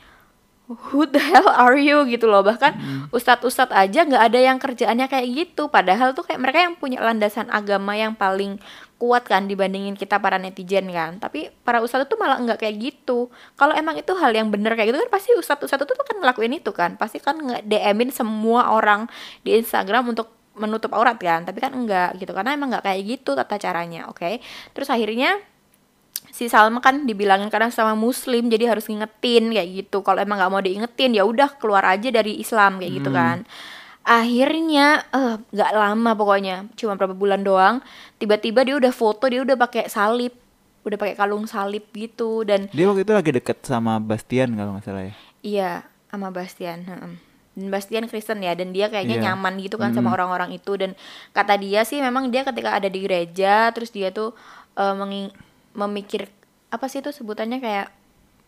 who 0.66 1.06
the 1.06 1.22
hell 1.22 1.46
are 1.46 1.78
you 1.78 2.02
gitu 2.10 2.26
loh. 2.26 2.42
Bahkan 2.42 2.72
ustadz-ustadz 3.14 3.70
aja 3.70 4.02
nggak 4.02 4.22
ada 4.32 4.38
yang 4.38 4.58
kerjaannya 4.58 5.06
kayak 5.06 5.26
gitu. 5.30 5.70
Padahal 5.70 6.12
tuh 6.12 6.26
kayak 6.26 6.42
mereka 6.42 6.58
yang 6.66 6.74
punya 6.74 6.98
landasan 7.02 7.46
agama 7.54 7.94
yang 7.94 8.18
paling 8.18 8.58
kuat 8.96 9.28
kan 9.28 9.44
dibandingin 9.46 9.94
kita 9.94 10.18
para 10.18 10.42
netizen 10.42 10.90
kan. 10.90 11.22
Tapi 11.22 11.54
para 11.62 11.78
ustadz 11.78 12.10
itu 12.10 12.18
malah 12.18 12.42
nggak 12.42 12.66
kayak 12.66 12.76
gitu. 12.82 13.30
Kalau 13.54 13.72
emang 13.78 13.94
itu 13.94 14.10
hal 14.18 14.34
yang 14.34 14.50
bener 14.50 14.74
kayak 14.74 14.90
gitu 14.90 14.98
kan 15.06 15.10
pasti 15.10 15.30
ustadz-ustadz 15.38 15.86
tuh 15.86 15.96
kan 16.02 16.18
ngelakuin 16.18 16.58
itu 16.58 16.74
kan. 16.74 16.98
Pasti 16.98 17.22
kan 17.22 17.38
nge 17.38 17.62
DM-in 17.62 18.10
semua 18.10 18.74
orang 18.74 19.06
di 19.46 19.54
Instagram 19.54 20.10
untuk 20.10 20.34
menutup 20.58 20.90
aurat 20.98 21.14
kan. 21.14 21.46
Tapi 21.46 21.62
kan 21.62 21.78
enggak 21.78 22.18
gitu. 22.18 22.34
Karena 22.34 22.58
emang 22.58 22.74
nggak 22.74 22.84
kayak 22.90 23.00
gitu 23.06 23.38
tata 23.38 23.54
caranya 23.62 24.10
oke? 24.10 24.42
Terus 24.74 24.90
akhirnya 24.90 25.38
si 26.30 26.46
Salma 26.46 26.78
kan 26.78 27.04
dibilangin 27.04 27.48
karena 27.48 27.68
sama 27.68 27.92
muslim 27.92 28.46
jadi 28.46 28.70
harus 28.70 28.86
ngingetin 28.86 29.50
kayak 29.50 29.68
gitu. 29.72 30.00
Kalau 30.00 30.18
emang 30.18 30.36
nggak 30.36 30.50
mau 30.50 30.60
diingetin 30.60 31.12
ya 31.12 31.22
udah 31.22 31.56
keluar 31.56 31.82
aja 31.82 32.08
dari 32.08 32.36
Islam 32.36 32.78
kayak 32.78 32.92
gitu 32.94 33.10
kan. 33.10 33.42
Akhirnya 34.02 35.02
eh 35.10 35.34
nggak 35.50 35.70
lama 35.72 36.14
pokoknya 36.14 36.70
cuma 36.78 36.94
berapa 36.94 37.10
bulan 37.10 37.42
doang 37.42 37.82
tiba-tiba 38.16 38.62
dia 38.62 38.78
udah 38.78 38.94
foto 38.94 39.26
dia 39.26 39.42
udah 39.42 39.58
pakai 39.58 39.90
salib. 39.90 40.30
Udah 40.86 40.94
pakai 40.94 41.18
kalung 41.18 41.50
salib 41.50 41.82
gitu 41.90 42.46
dan 42.46 42.70
Dia 42.70 42.86
waktu 42.86 43.02
itu 43.02 43.10
lagi 43.10 43.34
deket 43.34 43.66
sama 43.66 43.98
Bastian 43.98 44.54
kalau 44.54 44.78
nggak 44.78 44.86
salah 44.86 45.02
ya? 45.02 45.14
Iya 45.42 45.70
sama 46.06 46.30
Bastian 46.30 46.86
dan 46.86 47.18
Bastian 47.66 48.06
Kristen 48.06 48.38
ya 48.38 48.54
dan 48.54 48.70
dia 48.70 48.86
kayaknya 48.86 49.18
Iya. 49.18 49.24
nyaman 49.34 49.58
gitu 49.58 49.74
kan 49.74 49.90
sama 49.90 50.14
orang-orang 50.14 50.54
itu. 50.54 50.78
Dan 50.78 50.94
kata 51.32 51.58
dia 51.58 51.82
sih 51.82 51.98
memang 51.98 52.30
dia 52.30 52.46
ketika 52.46 52.78
ada 52.78 52.86
di 52.86 53.02
gereja 53.02 53.74
terus 53.74 53.90
dia 53.90 54.14
tuh 54.14 54.30
eh, 54.78 54.94
mengi- 54.94 55.34
memikir 55.76 56.32
apa 56.72 56.88
sih 56.88 57.04
itu 57.04 57.12
sebutannya 57.12 57.60
kayak 57.60 57.88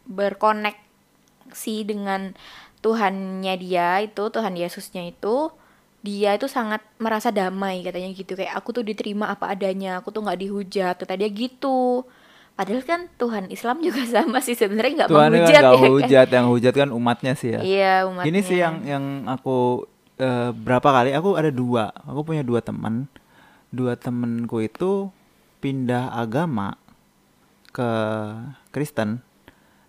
berkoneksi 0.08 1.76
dengan 1.84 2.32
Tuhannya 2.80 3.54
dia 3.60 4.00
itu 4.02 4.22
Tuhan 4.32 4.54
Yesusnya 4.56 5.04
itu 5.06 5.52
dia 5.98 6.38
itu 6.38 6.46
sangat 6.46 6.80
merasa 7.02 7.34
damai 7.34 7.82
katanya 7.82 8.14
gitu 8.14 8.38
kayak 8.38 8.54
aku 8.54 8.70
tuh 8.70 8.84
diterima 8.86 9.28
apa 9.34 9.50
adanya 9.50 9.98
aku 9.98 10.14
tuh 10.14 10.22
nggak 10.24 10.40
dihujat 10.40 10.94
kata 10.94 11.18
dia 11.18 11.28
gitu 11.28 12.06
padahal 12.54 12.82
kan 12.86 13.00
Tuhan 13.18 13.50
Islam 13.50 13.82
juga 13.82 14.02
sama 14.14 14.38
sih 14.38 14.54
sebenarnya 14.54 15.04
nggak 15.04 15.10
Tuhan 15.10 15.20
kan 15.20 15.30
menghujat 15.34 15.62
nggak 15.62 15.74
ya 15.74 15.78
kan? 15.78 15.90
hujat, 15.90 16.28
yang 16.30 16.46
hujat 16.48 16.74
kan 16.74 16.88
umatnya 16.94 17.32
sih 17.34 17.50
ya. 17.54 17.60
iya 17.62 17.94
umatnya 18.06 18.30
Ini 18.30 18.40
sih 18.46 18.58
yang 18.62 18.74
yang 18.86 19.04
aku 19.26 19.86
eh, 20.22 20.50
berapa 20.54 20.86
kali 20.86 21.10
aku 21.14 21.34
ada 21.34 21.50
dua, 21.50 21.90
aku 22.06 22.20
punya 22.22 22.46
dua 22.46 22.62
teman, 22.62 23.10
dua 23.74 23.98
temenku 23.98 24.62
itu 24.62 25.10
pindah 25.58 26.14
agama 26.14 26.78
ke 27.70 27.90
Kristen 28.74 29.22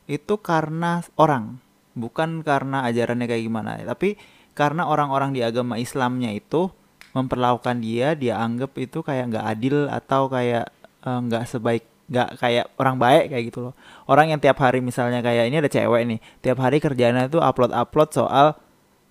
itu 0.10 0.42
karena 0.42 1.06
orang, 1.16 1.62
bukan 1.94 2.42
karena 2.42 2.84
ajarannya 2.90 3.30
kayak 3.30 3.44
gimana, 3.46 3.78
tapi 3.86 4.18
karena 4.58 4.90
orang-orang 4.90 5.32
di 5.32 5.46
agama 5.46 5.78
Islamnya 5.78 6.34
itu 6.34 6.74
memperlakukan 7.14 7.80
dia, 7.80 8.18
dia 8.18 8.42
anggap 8.42 8.76
itu 8.78 9.06
kayak 9.06 9.34
nggak 9.34 9.46
adil 9.46 9.88
atau 9.88 10.28
kayak 10.28 10.70
eh, 11.06 11.20
nggak 11.30 11.44
sebaik 11.46 11.86
nggak 12.10 12.30
kayak 12.42 12.66
orang 12.82 12.98
baik 12.98 13.24
kayak 13.30 13.44
gitu 13.54 13.60
loh. 13.70 13.74
Orang 14.10 14.34
yang 14.34 14.42
tiap 14.42 14.58
hari 14.58 14.82
misalnya 14.82 15.22
kayak 15.22 15.46
ini 15.46 15.62
ada 15.62 15.70
cewek 15.70 16.02
nih 16.10 16.20
tiap 16.42 16.58
hari 16.58 16.82
kerjaannya 16.82 17.30
tuh 17.30 17.38
upload 17.38 17.70
upload 17.70 18.10
soal 18.10 18.58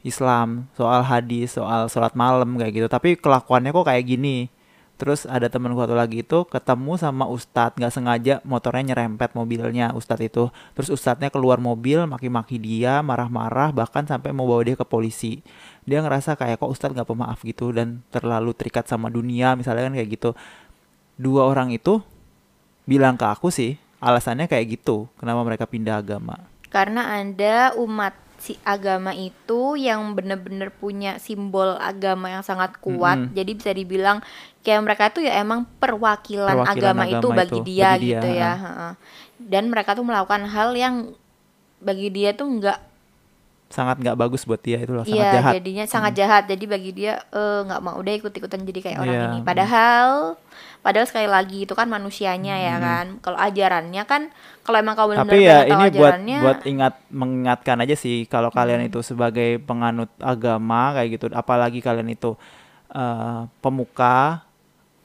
Islam 0.03 0.67
soal 0.75 1.07
hadis 1.07 1.55
soal 1.55 1.87
sholat 1.87 2.19
malam 2.19 2.59
kayak 2.59 2.75
gitu. 2.75 2.87
Tapi 2.91 3.15
kelakuannya 3.15 3.71
kok 3.71 3.87
kayak 3.87 4.03
gini 4.03 4.51
terus 4.99 5.25
ada 5.25 5.47
temen 5.47 5.71
gua 5.73 5.87
satu 5.87 5.95
lagi 5.95 6.27
itu 6.27 6.43
ketemu 6.51 6.99
sama 6.99 7.25
ustadz 7.31 7.79
nggak 7.79 7.95
sengaja 7.95 8.35
motornya 8.43 8.93
nyerempet 8.93 9.33
mobilnya 9.33 9.95
ustadz 9.95 10.27
itu. 10.27 10.51
Terus 10.75 10.91
ustadznya 10.91 11.31
keluar 11.31 11.63
mobil 11.63 12.03
maki-maki 12.05 12.59
dia 12.59 13.01
marah-marah 13.01 13.71
bahkan 13.71 14.05
sampai 14.05 14.35
mau 14.35 14.45
bawa 14.45 14.67
dia 14.67 14.77
ke 14.77 14.83
polisi. 14.83 15.41
Dia 15.87 16.03
ngerasa 16.03 16.35
kayak 16.35 16.59
kok 16.59 16.69
ustadz 16.75 16.93
nggak 16.99 17.09
pemaaf 17.09 17.39
gitu? 17.47 17.71
Dan 17.71 18.03
terlalu 18.11 18.53
terikat 18.53 18.91
sama 18.91 19.07
dunia 19.09 19.55
misalnya 19.55 19.87
kan 19.87 19.95
kayak 19.95 20.11
gitu. 20.19 20.31
Dua 21.15 21.47
orang 21.47 21.71
itu 21.71 22.03
bilang 22.85 23.15
ke 23.15 23.25
aku 23.25 23.55
sih 23.55 23.79
alasannya 24.03 24.51
kayak 24.51 24.83
gitu 24.83 25.07
kenapa 25.15 25.47
mereka 25.47 25.65
pindah 25.71 26.03
agama. 26.03 26.43
Karena 26.69 27.17
ada 27.23 27.73
umat 27.81 28.28
si 28.39 28.55
agama 28.63 29.11
itu 29.13 29.75
yang 29.75 30.15
bener-bener 30.15 30.71
punya 30.71 31.19
simbol 31.19 31.75
agama 31.79 32.31
yang 32.31 32.45
sangat 32.47 32.79
kuat 32.79 33.19
Mm-mm. 33.19 33.35
jadi 33.35 33.51
bisa 33.59 33.71
dibilang 33.75 34.19
kayak 34.63 34.81
mereka 34.87 35.05
tuh 35.11 35.27
ya 35.27 35.39
emang 35.43 35.67
perwakilan, 35.83 36.55
Perwakilan 36.63 36.95
agama, 36.95 37.03
itu 37.11 37.29
agama 37.29 37.39
bagi 37.39 37.59
itu, 37.59 37.67
dia 37.67 37.91
bagi 37.91 37.99
dia, 37.99 38.21
gitu 38.23 38.29
ya 38.31 38.53
ha. 38.55 38.55
heeh. 38.65 38.93
dan 39.43 39.65
mereka 39.69 39.99
tuh 39.99 40.07
melakukan 40.07 40.47
hal 40.47 40.71
yang 40.75 40.95
bagi 41.79 42.09
dia 42.11 42.31
tuh 42.35 42.47
nggak 42.47 42.79
sangat 43.69 44.01
nggak 44.01 44.17
bagus 44.17 44.49
buat 44.49 44.61
dia 44.65 44.81
itu 44.81 44.97
loh 44.97 45.05
sangat 45.05 45.29
Iya, 45.29 45.33
jahat 45.37 45.53
jadinya 45.61 45.85
sangat 45.85 46.13
jahat. 46.17 46.43
Jadi 46.49 46.65
bagi 46.65 46.91
dia 46.97 47.21
eh, 47.33 47.61
nggak 47.69 47.83
mau 47.85 47.99
deh 48.01 48.17
ikut-ikutan 48.17 48.65
jadi 48.65 48.81
kayak 48.81 48.99
orang 49.05 49.13
Iya, 49.13 49.29
ini. 49.29 49.39
mm. 49.45 49.45
Padahal, 49.45 50.11
padahal 50.81 51.07
sekali 51.07 51.29
lagi 51.29 51.67
itu 51.67 51.75
kan 51.77 51.87
manusianya 51.91 52.55
ya 52.59 52.77
kan. 52.79 53.07
Kalau 53.21 53.39
ajarannya 53.39 54.03
kan, 54.09 54.33
kalau 54.63 54.77
emang 54.79 54.95
kau 54.95 55.09
benar-benar 55.11 55.35
tapi 55.35 55.47
ya 55.47 55.59
ini 55.67 55.85
buat 55.93 55.93
ajarannya, 55.95 56.39
buat 56.41 56.61
ingat 56.65 56.95
mengingatkan 57.11 57.77
aja 57.85 57.95
sih 57.99 58.25
kalau 58.27 58.49
kalian 58.55 58.87
itu 58.87 59.03
sebagai 59.03 59.61
penganut 59.63 60.11
agama 60.23 60.97
kayak 60.99 61.09
gitu. 61.19 61.27
Apalagi 61.35 61.83
kalian 61.83 62.13
itu 62.13 62.39
eh, 62.93 63.43
pemuka 63.61 64.49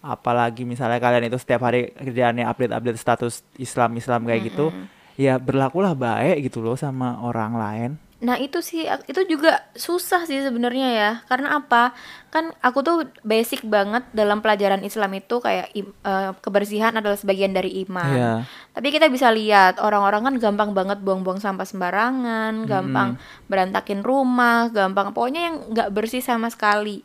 apalagi 0.04 0.68
misalnya 0.68 1.00
kalian 1.00 1.32
itu 1.32 1.40
setiap 1.40 1.64
hari 1.64 1.96
kerjaannya 1.96 2.44
update-update 2.44 3.00
status 3.00 3.40
Islam 3.56 3.96
Islam 3.96 4.28
kayak 4.28 4.52
gitu 4.52 4.68
ya 5.16 5.40
berlakulah 5.40 5.96
baik 5.96 6.52
gitu 6.52 6.60
loh 6.60 6.76
sama 6.76 7.24
orang 7.24 7.56
lain 7.56 7.92
Nah 8.24 8.40
itu 8.40 8.64
sih 8.64 8.88
itu 8.88 9.22
juga 9.28 9.60
susah 9.76 10.24
sih 10.24 10.40
sebenarnya 10.40 10.90
ya 10.96 11.12
karena 11.28 11.60
apa 11.60 11.92
kan 12.32 12.56
aku 12.64 12.80
tuh 12.80 12.98
basic 13.22 13.68
banget 13.68 14.08
dalam 14.16 14.40
pelajaran 14.40 14.80
Islam 14.82 15.12
itu 15.20 15.44
kayak 15.44 15.76
eh, 15.76 16.32
kebersihan 16.40 16.96
adalah 16.96 17.20
sebagian 17.20 17.52
dari 17.52 17.84
iman. 17.84 18.16
Iya. 18.16 18.34
Tapi 18.72 18.88
kita 18.96 19.12
bisa 19.12 19.28
lihat 19.30 19.84
orang-orang 19.84 20.24
kan 20.24 20.36
gampang 20.40 20.72
banget 20.72 21.04
buang-buang 21.04 21.44
sampah 21.44 21.68
sembarangan, 21.68 22.64
gampang 22.64 23.20
berantakin 23.52 24.02
rumah, 24.02 24.72
gampang 24.72 25.12
pokoknya 25.12 25.42
yang 25.52 25.56
nggak 25.76 25.92
bersih 25.92 26.24
sama 26.24 26.48
sekali. 26.48 27.04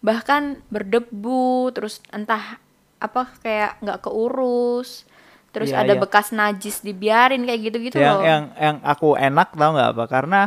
Bahkan 0.00 0.70
berdebu, 0.70 1.74
terus 1.74 1.98
entah 2.14 2.62
apa 3.02 3.34
kayak 3.42 3.82
nggak 3.82 3.98
keurus, 4.06 5.10
terus 5.52 5.70
Iya, 5.70 5.84
ada 5.84 5.94
iya. 5.94 6.00
bekas 6.00 6.32
najis 6.32 6.80
dibiarin 6.80 7.44
kayak 7.44 7.60
gitu-gitu 7.70 7.96
yang 8.00 8.18
loh. 8.18 8.24
yang 8.24 8.42
yang 8.56 8.76
aku 8.82 9.14
enak 9.14 9.52
tau 9.52 9.70
nggak 9.76 9.90
apa 9.94 10.04
karena 10.08 10.40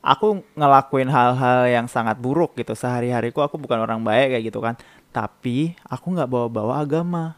aku 0.00 0.40
ngelakuin 0.56 1.10
hal-hal 1.12 1.68
yang 1.68 1.86
sangat 1.86 2.16
buruk 2.16 2.56
gitu 2.56 2.72
sehari-hariku 2.72 3.44
aku 3.44 3.60
bukan 3.60 3.84
orang 3.84 4.00
baik 4.00 4.32
kayak 4.32 4.44
gitu 4.48 4.58
kan 4.64 4.74
tapi 5.12 5.76
aku 5.86 6.16
nggak 6.16 6.28
bawa-bawa 6.28 6.80
agama 6.80 7.36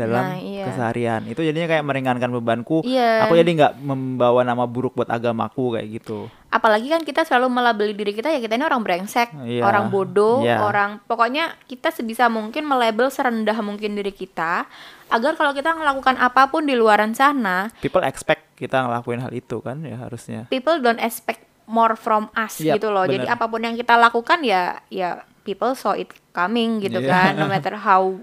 dalam 0.00 0.24
Nah, 0.26 0.36
iya. 0.36 0.64
keseharian 0.64 1.20
itu 1.24 1.40
jadinya 1.40 1.68
kayak 1.68 1.84
meringankan 1.84 2.30
bebanku 2.32 2.80
Iya. 2.80 3.24
aku 3.24 3.36
jadi 3.36 3.50
nggak 3.52 3.72
membawa 3.78 4.40
nama 4.40 4.64
buruk 4.64 4.94
buat 4.94 5.06
agamaku 5.06 5.76
kayak 5.76 5.88
gitu 5.94 6.32
apalagi 6.48 6.88
kan 6.88 7.02
kita 7.02 7.22
selalu 7.22 7.46
melabeli 7.52 7.92
diri 7.92 8.10
kita 8.10 8.26
ya 8.26 8.38
kita 8.38 8.54
ini 8.54 8.64
orang 8.64 8.82
brengsek, 8.82 9.30
Iya, 9.38 9.62
orang 9.62 9.86
bodoh, 9.86 10.40
iya. 10.40 10.58
orang 10.58 10.98
pokoknya 11.00 11.54
kita 11.64 11.90
sebisa 11.90 12.26
mungkin 12.26 12.66
melabel 12.66 13.06
serendah 13.06 13.54
mungkin 13.60 13.94
diri 13.94 14.10
kita 14.10 14.66
agar 15.08 15.32
kalau 15.34 15.52
kita 15.52 15.70
melakukan 15.72 16.16
apa 16.16 16.48
pun 16.48 16.66
di 16.66 16.74
luaran 16.74 17.14
sana, 17.14 17.70
people 17.78 18.02
expect 18.02 18.50
kita 18.54 18.82
ngelakuin 18.82 19.20
hal 19.20 19.30
itu 19.30 19.58
kan 19.58 19.78
ya 19.80 19.94
harusnya 19.96 20.46
people 20.46 20.74
don't 20.76 20.98
expect 20.98 21.46
more 21.66 21.94
from 21.94 22.26
us 22.34 22.58
Yap, 22.58 22.78
gitu 22.78 22.90
loh. 22.90 23.06
Jadi 23.06 23.24
bener. 23.24 23.30
apa 23.30 23.46
pun 23.46 23.62
yang 23.62 23.78
kita 23.78 23.94
lakukan 23.94 24.42
ya 24.42 24.82
ya 24.90 25.22
people 25.40 25.70
saw 25.72 25.94
it 25.94 26.10
coming 26.30 26.78
gitu 26.78 26.98
Iya. 26.98 27.06
kan, 27.06 27.30
no 27.36 27.46
matter 27.46 27.78
how 27.78 28.18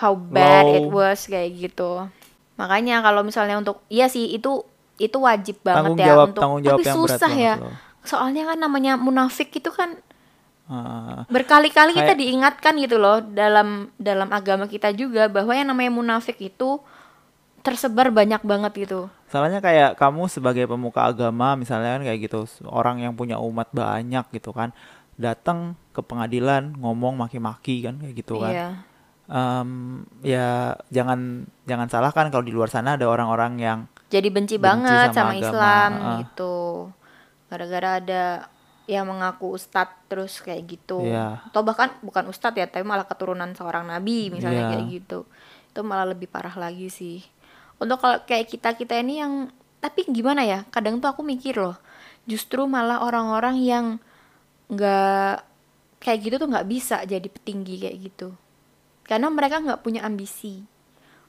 how 0.00 0.12
bad 0.12 0.64
Low. 0.64 0.76
it 0.76 0.86
was 0.88 1.20
kayak 1.24 1.52
gitu. 1.54 2.08
Makanya 2.56 3.00
kalau 3.00 3.20
misalnya 3.20 3.56
untuk 3.56 3.84
iya 3.86 4.06
sih 4.06 4.28
itu 4.30 4.64
itu 4.96 5.16
wajib 5.16 5.60
banget 5.60 5.80
Tanggung 5.86 5.98
ya 5.98 6.06
jawab- 6.08 6.28
untuk 6.28 6.42
tanggung 6.42 6.62
jawab 6.62 6.76
tapi 6.76 6.84
yang 6.86 6.98
berat 6.98 7.10
susah 7.14 7.32
ya. 7.32 7.54
loh. 7.56 7.74
Soalnya 8.00 8.42
kan 8.46 8.58
namanya 8.58 8.92
munafik 8.96 9.52
itu 9.52 9.68
kan 9.70 9.96
Ah, 10.64 11.26
berkali-kali 11.26 11.90
kita 11.92 12.14
diingatkan 12.14 12.78
gitu 12.78 12.94
loh 12.94 13.18
dalam 13.18 13.90
dalam 13.98 14.30
agama 14.30 14.64
kita 14.64 14.94
juga 14.94 15.26
bahwa 15.26 15.50
yang 15.50 15.66
namanya 15.66 15.90
munafik 15.90 16.38
itu 16.38 16.78
tersebar 17.60 18.08
banyak 18.08 18.38
banget 18.40 18.72
gitu. 18.78 19.10
Salahnya 19.26 19.58
kayak 19.58 19.94
kamu 19.94 20.26
sebagai 20.26 20.64
pemuka 20.64 21.04
agama 21.04 21.58
misalnya 21.58 21.98
kan 21.98 22.02
kayak 22.02 22.20
gitu 22.22 22.40
orang 22.64 22.98
yang 23.00 23.12
punya 23.12 23.36
umat 23.36 23.66
banyak 23.70 24.22
gitu 24.30 24.50
kan 24.50 24.70
datang 25.14 25.74
ke 25.90 26.00
pengadilan 26.00 26.72
ngomong 26.72 27.18
maki-maki 27.18 27.82
kan 27.82 27.98
kayak 27.98 28.14
gitu 28.16 28.38
kan 28.38 28.52
Iya. 28.52 28.68
Em, 29.30 30.02
ya 30.26 30.74
jangan 30.90 31.46
jangan 31.62 31.86
salah 31.86 32.10
kan 32.10 32.34
kalau 32.34 32.42
di 32.42 32.50
luar 32.50 32.66
sana 32.66 32.98
ada 32.98 33.06
orang-orang 33.06 33.62
yang 33.62 33.78
Jadi 34.10 34.26
benci, 34.26 34.58
Benci 34.58 34.66
banget 34.66 35.14
sama 35.14 35.14
sama, 35.14 35.30
agama, 35.30 35.38
Islam 35.38 35.90
heeh. 35.94 36.18
gitu. 36.26 36.56
Gara-gara 37.46 37.90
ada 38.02 38.22
yang 38.90 39.06
mengaku 39.06 39.54
ustadz 39.54 39.94
terus 40.10 40.42
kayak 40.42 40.66
gitu. 40.66 41.06
Iya. 41.06 41.46
Atau 41.46 41.62
bahkan 41.62 41.94
bukan 42.02 42.26
ustadz 42.26 42.58
ya, 42.58 42.66
tapi 42.66 42.82
malah 42.82 43.06
keturunan 43.06 43.54
seorang 43.54 43.86
nabi 43.86 44.34
misalnya 44.34 44.66
Iya. 44.66 44.70
kayak 44.74 44.86
gitu. 44.90 45.18
Itu 45.70 45.80
malah 45.86 46.10
lebih 46.10 46.26
parah 46.26 46.58
lagi 46.58 46.90
sih. 46.90 47.22
Untuk 47.78 48.02
kalau 48.02 48.18
kayak 48.26 48.50
kita-kita 48.50 48.98
ini 48.98 49.22
yang 49.22 49.46
tapi 49.78 50.10
gimana 50.10 50.42
ya? 50.42 50.66
Kadang 50.74 50.98
tuh 50.98 51.06
aku 51.06 51.22
mikir 51.22 51.54
loh, 51.54 51.78
justru 52.26 52.66
malah 52.66 52.98
orang-orang 53.06 53.62
yang 53.62 53.86
nggak 54.66 55.46
kayak 56.02 56.18
gitu 56.18 56.34
tuh 56.42 56.50
nggak 56.50 56.66
bisa 56.66 57.06
jadi 57.06 57.24
petinggi 57.30 57.78
kayak 57.86 57.96
gitu. 58.10 58.34
Karena 59.10 59.26
mereka 59.26 59.58
nggak 59.58 59.82
punya 59.82 60.06
ambisi. 60.06 60.62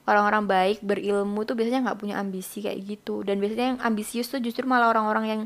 Orang-orang 0.06 0.46
baik 0.46 0.78
berilmu 0.86 1.42
tuh 1.42 1.58
biasanya 1.58 1.90
nggak 1.90 1.98
punya 1.98 2.22
ambisi 2.22 2.62
kayak 2.62 2.78
gitu. 2.86 3.26
Dan 3.26 3.42
biasanya 3.42 3.74
yang 3.74 3.80
ambisius 3.82 4.30
tuh 4.30 4.38
justru 4.38 4.62
malah 4.62 4.94
orang-orang 4.94 5.24
yang 5.26 5.40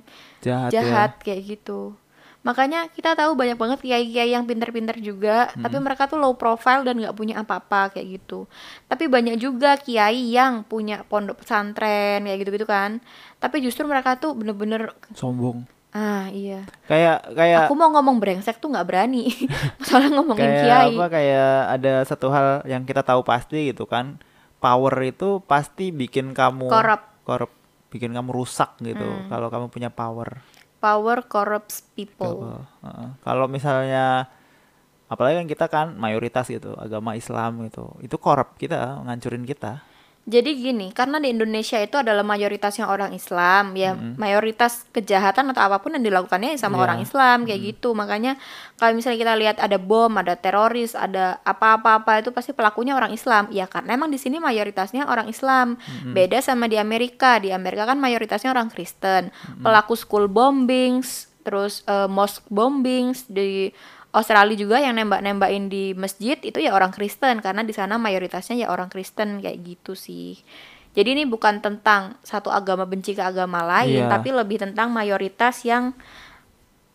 jahat, 0.45 0.69
jahat 0.69 1.13
ya. 1.17 1.33
kayak 1.33 1.41
gitu. 1.57 1.97
Makanya 2.45 2.87
kita 2.95 3.19
tahu 3.19 3.35
banyak 3.35 3.59
banget 3.59 3.83
kiai-kiai 3.83 4.31
yang 4.31 4.47
pinter-pinter 4.47 4.95
juga 5.03 5.51
tapi 5.51 5.83
mereka 5.83 6.07
tuh 6.07 6.23
low 6.23 6.39
profile 6.39 6.87
dan 6.87 6.95
nggak 7.03 7.17
punya 7.19 7.43
apa-apa 7.43 7.91
kayak 7.91 8.23
gitu. 8.23 8.47
Tapi 8.87 9.11
banyak 9.11 9.35
juga 9.35 9.75
kiai 9.75 10.31
yang 10.31 10.63
punya 10.63 11.03
pondok 11.11 11.43
pesantren 11.43 12.23
kayak 12.23 12.39
gitu-gitu 12.47 12.69
kan. 12.69 13.03
Tapi 13.43 13.59
justru 13.67 13.83
mereka 13.91 14.15
tuh 14.15 14.39
bener-bener 14.39 14.95
sombong 15.11 15.67
ah 15.97 16.29
iya. 16.29 16.69
Kayak 16.85 17.33
kayak 17.33 17.61
aku 17.65 17.75
mau 17.75 17.89
ngomong 17.91 18.21
brengsek 18.21 18.61
tuh 18.61 18.69
nggak 18.69 18.85
berani. 18.85 19.33
Soalnya 19.87 20.13
ngomongin 20.15 20.45
kayak 20.45 20.61
kiai. 20.63 20.93
apa 20.93 21.07
kayak 21.09 21.51
ada 21.73 21.93
satu 22.05 22.29
hal 22.29 22.47
yang 22.65 22.85
kita 22.85 23.01
tahu 23.01 23.25
pasti 23.25 23.73
gitu 23.73 23.89
kan. 23.89 24.21
Power 24.57 24.93
itu 25.01 25.41
pasti 25.43 25.89
bikin 25.89 26.33
kamu 26.33 26.69
Korup. 26.69 27.01
korup. 27.23 27.53
Bikin 27.89 28.13
kamu 28.13 28.29
rusak 28.31 28.77
gitu 28.79 29.01
Hmm. 29.01 29.29
kalau 29.29 29.49
kamu 29.49 29.67
punya 29.69 29.89
power. 29.89 30.45
Power 30.77 31.25
corrupts 31.25 31.81
people. 31.91 32.61
Heeh. 32.83 33.09
kalau 33.23 33.49
misalnya 33.49 34.29
apalagi 35.07 35.39
kan 35.39 35.47
kita 35.47 35.67
kan 35.67 35.87
mayoritas 35.95 36.45
gitu 36.47 36.77
agama 36.77 37.15
Islam 37.15 37.65
gitu. 37.65 37.97
Itu 37.99 38.19
korup 38.19 38.55
kita 38.57 39.01
ngancurin 39.03 39.43
kita 39.43 39.81
Jadi 40.27 40.59
gini, 40.59 40.91
karena 40.91 41.23
di 41.23 41.31
Indonesia 41.31 41.79
itu 41.79 41.95
adalah 42.03 42.27
mayoritasnya 42.27 42.91
orang 42.91 43.15
Islam, 43.15 43.79
ya 43.79 43.95
mayoritas 43.95 44.83
kejahatan 44.91 45.55
atau 45.55 45.63
apa 45.71 45.79
pun 45.79 45.95
yang 45.95 46.03
dilakukannya 46.03 46.59
ya 46.59 46.67
sama 46.67 46.83
Iya. 46.83 46.83
orang 46.83 46.99
Islam 46.99 47.37
kayak 47.47 47.61
gitu. 47.63 47.95
Makanya 47.95 48.35
kalau 48.75 48.99
misalnya 48.99 49.23
kita 49.23 49.35
lihat 49.39 49.57
ada 49.63 49.79
bom, 49.79 50.11
ada 50.19 50.35
teroris, 50.35 50.99
ada 50.99 51.39
apa-apa-apa 51.47 52.27
itu 52.27 52.35
pasti 52.35 52.51
pelakunya 52.51 52.99
orang 52.99 53.15
Islam. 53.15 53.47
Ya 53.55 53.71
karena 53.71 53.95
emang 53.95 54.11
di 54.11 54.19
sini 54.19 54.43
mayoritasnya 54.43 55.07
orang 55.07 55.31
Islam. 55.31 55.79
Beda 56.11 56.43
sama 56.43 56.67
di 56.67 56.75
Amerika. 56.75 57.39
Di 57.39 57.55
Amerika 57.55 57.87
kan 57.87 58.03
mayoritasnya 58.03 58.51
orang 58.51 58.67
Kristen. 58.67 59.31
Pelaku 59.63 59.95
school 59.95 60.27
bombings, 60.27 61.31
terus 61.47 61.87
eh, 61.87 62.11
mosque 62.11 62.43
bombings 62.51 63.31
di 63.31 63.71
Australia 64.13 64.57
juga 64.57 64.79
yang 64.79 64.97
nembak-nembakin 64.97 65.67
di 65.67 65.93
masjid 65.93 66.39
itu 66.41 66.57
ya 66.57 66.73
orang 66.73 66.91
Kristen 66.91 67.43
karena 67.43 67.61
di 67.63 67.75
sana 67.75 67.97
mayoritasnya 67.97 68.57
ya 68.57 68.69
orang 68.71 68.89
Kristen 68.89 69.43
kayak 69.43 69.59
gitu 69.63 69.93
sih. 69.93 70.39
Jadi 70.97 71.13
ini 71.13 71.25
bukan 71.29 71.61
tentang 71.61 72.17
satu 72.25 72.49
agama 72.49 72.89
benci 72.89 73.13
ke 73.13 73.21
agama 73.21 73.61
lain, 73.61 74.09
Iya. 74.09 74.09
tapi 74.09 74.33
lebih 74.33 74.57
tentang 74.57 74.89
mayoritas 74.89 75.61
yang 75.69 75.93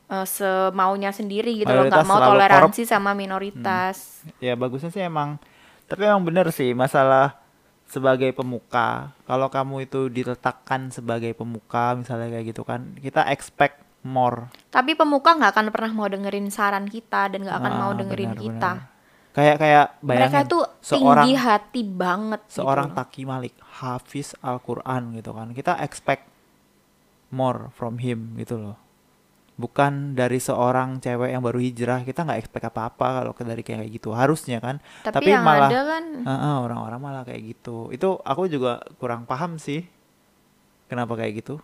eh, 0.09 0.27
semaunya 0.27 1.13
sendiri 1.13 1.55
gitu 1.55 1.71
loh, 1.71 1.87
nggak 1.87 2.03
mau 2.03 2.19
toleransi 2.19 2.83
sama 2.83 3.15
minoritas. 3.15 4.25
ya 4.43 4.53
bagusnya 4.53 4.91
sih 4.91 5.01
emang 5.01 5.39
tapi 5.87 6.03
emang 6.03 6.23
bener 6.23 6.51
sih 6.51 6.71
masalah 6.71 7.39
sebagai 7.87 8.31
pemuka 8.31 9.11
kalau 9.23 9.51
kamu 9.51 9.83
itu 9.83 10.07
diletakkan 10.07 10.87
sebagai 10.87 11.35
pemuka 11.35 11.95
misalnya 11.95 12.31
kayak 12.31 12.55
gitu 12.55 12.63
kan 12.63 12.95
kita 12.95 13.27
expect 13.27 13.83
more. 14.03 14.49
Tapi 14.67 14.93
pemuka 14.93 15.33
nggak 15.33 15.51
akan 15.51 15.65
pernah 15.69 15.91
mau 15.91 16.07
dengerin 16.07 16.47
saran 16.47 16.85
kita 16.85 17.29
dan 17.29 17.45
nggak 17.45 17.57
akan 17.57 17.73
Ah, 17.73 17.79
mau 17.79 17.91
dengerin 17.93 18.33
benar, 18.33 18.41
kita. 18.41 18.71
kayak 19.31 19.57
kayak 19.57 19.85
bayangin 19.99 20.27
Mereka 20.27 20.39
tuh 20.45 20.63
seorang 20.81 21.23
tinggi 21.23 21.33
hati 21.37 21.81
banget. 21.85 22.41
gitu 22.45 22.55
seorang 22.59 22.87
loh. 22.89 22.97
Taki 22.97 23.21
Malik 23.23 23.55
hafiz 23.79 24.33
Al-Quran 24.37 25.01
gitu 25.15 25.31
kan. 25.31 25.47
Kita 25.51 25.79
expect 25.79 26.27
more 27.29 27.71
from 27.71 27.97
him 27.97 28.35
gitu 28.35 28.57
loh. 28.57 28.75
Bukan 29.55 30.17
dari 30.17 30.41
seorang 30.41 30.97
cewek 30.97 31.29
yang 31.29 31.39
baru 31.39 31.61
hijrah 31.61 32.01
kita 32.01 32.25
nggak 32.25 32.41
expect 32.41 32.65
apa-apa 32.67 33.21
kalau 33.21 33.31
dari 33.37 33.61
kayak 33.61 33.85
gitu. 33.87 34.09
Harusnya 34.11 34.57
kan. 34.57 34.81
Tapi, 35.05 35.13
tapi 35.13 35.29
yang 35.29 35.45
malah 35.45 35.69
ada 35.69 35.81
kan 35.85 36.03
Heeh, 36.25 36.55
orang-orang 36.57 36.99
malah 36.99 37.23
kayak 37.23 37.41
gitu. 37.55 37.93
Itu 37.93 38.17
aku 38.19 38.49
juga 38.49 38.81
kurang 38.97 39.23
paham 39.23 39.55
sih 39.55 39.85
kenapa 40.89 41.15
kayak 41.15 41.39
gitu 41.39 41.61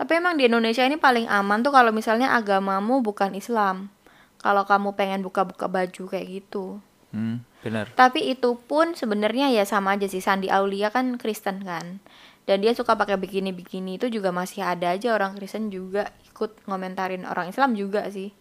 Tapi 0.00 0.16
emang 0.16 0.40
di 0.40 0.48
Indonesia 0.48 0.80
ini 0.80 0.96
paling 0.96 1.28
aman 1.28 1.60
tuh 1.60 1.76
kalau 1.76 1.92
misalnya 1.92 2.32
agamamu 2.32 3.04
bukan 3.04 3.36
Islam. 3.36 3.92
Kalau 4.40 4.64
kamu 4.64 4.96
pengen 4.96 5.20
buka-buka 5.20 5.68
baju 5.68 6.08
kayak 6.08 6.40
gitu. 6.40 6.80
hmm, 7.12 7.44
benar 7.60 7.92
Tapi 7.92 8.32
itu 8.32 8.56
pun 8.64 8.96
sebenarnya 8.96 9.52
ya 9.52 9.68
sama 9.68 10.00
aja 10.00 10.08
sih. 10.08 10.24
Sandi 10.24 10.48
Aulia 10.48 10.88
kan 10.88 11.20
Kristen 11.20 11.68
kan. 11.68 12.00
Dan 12.48 12.64
dia 12.64 12.72
suka 12.72 12.96
pakai 12.96 13.20
bikini-bikini 13.20 14.00
itu 14.00 14.08
juga 14.08 14.32
masih 14.32 14.64
ada 14.64 14.96
aja 14.96 15.12
orang 15.12 15.36
Kristen 15.36 15.68
juga 15.68 16.08
ikut 16.32 16.64
ngomentarin 16.64 17.28
orang 17.28 17.52
Islam 17.52 17.76
juga 17.76 18.08
sih. 18.08 18.32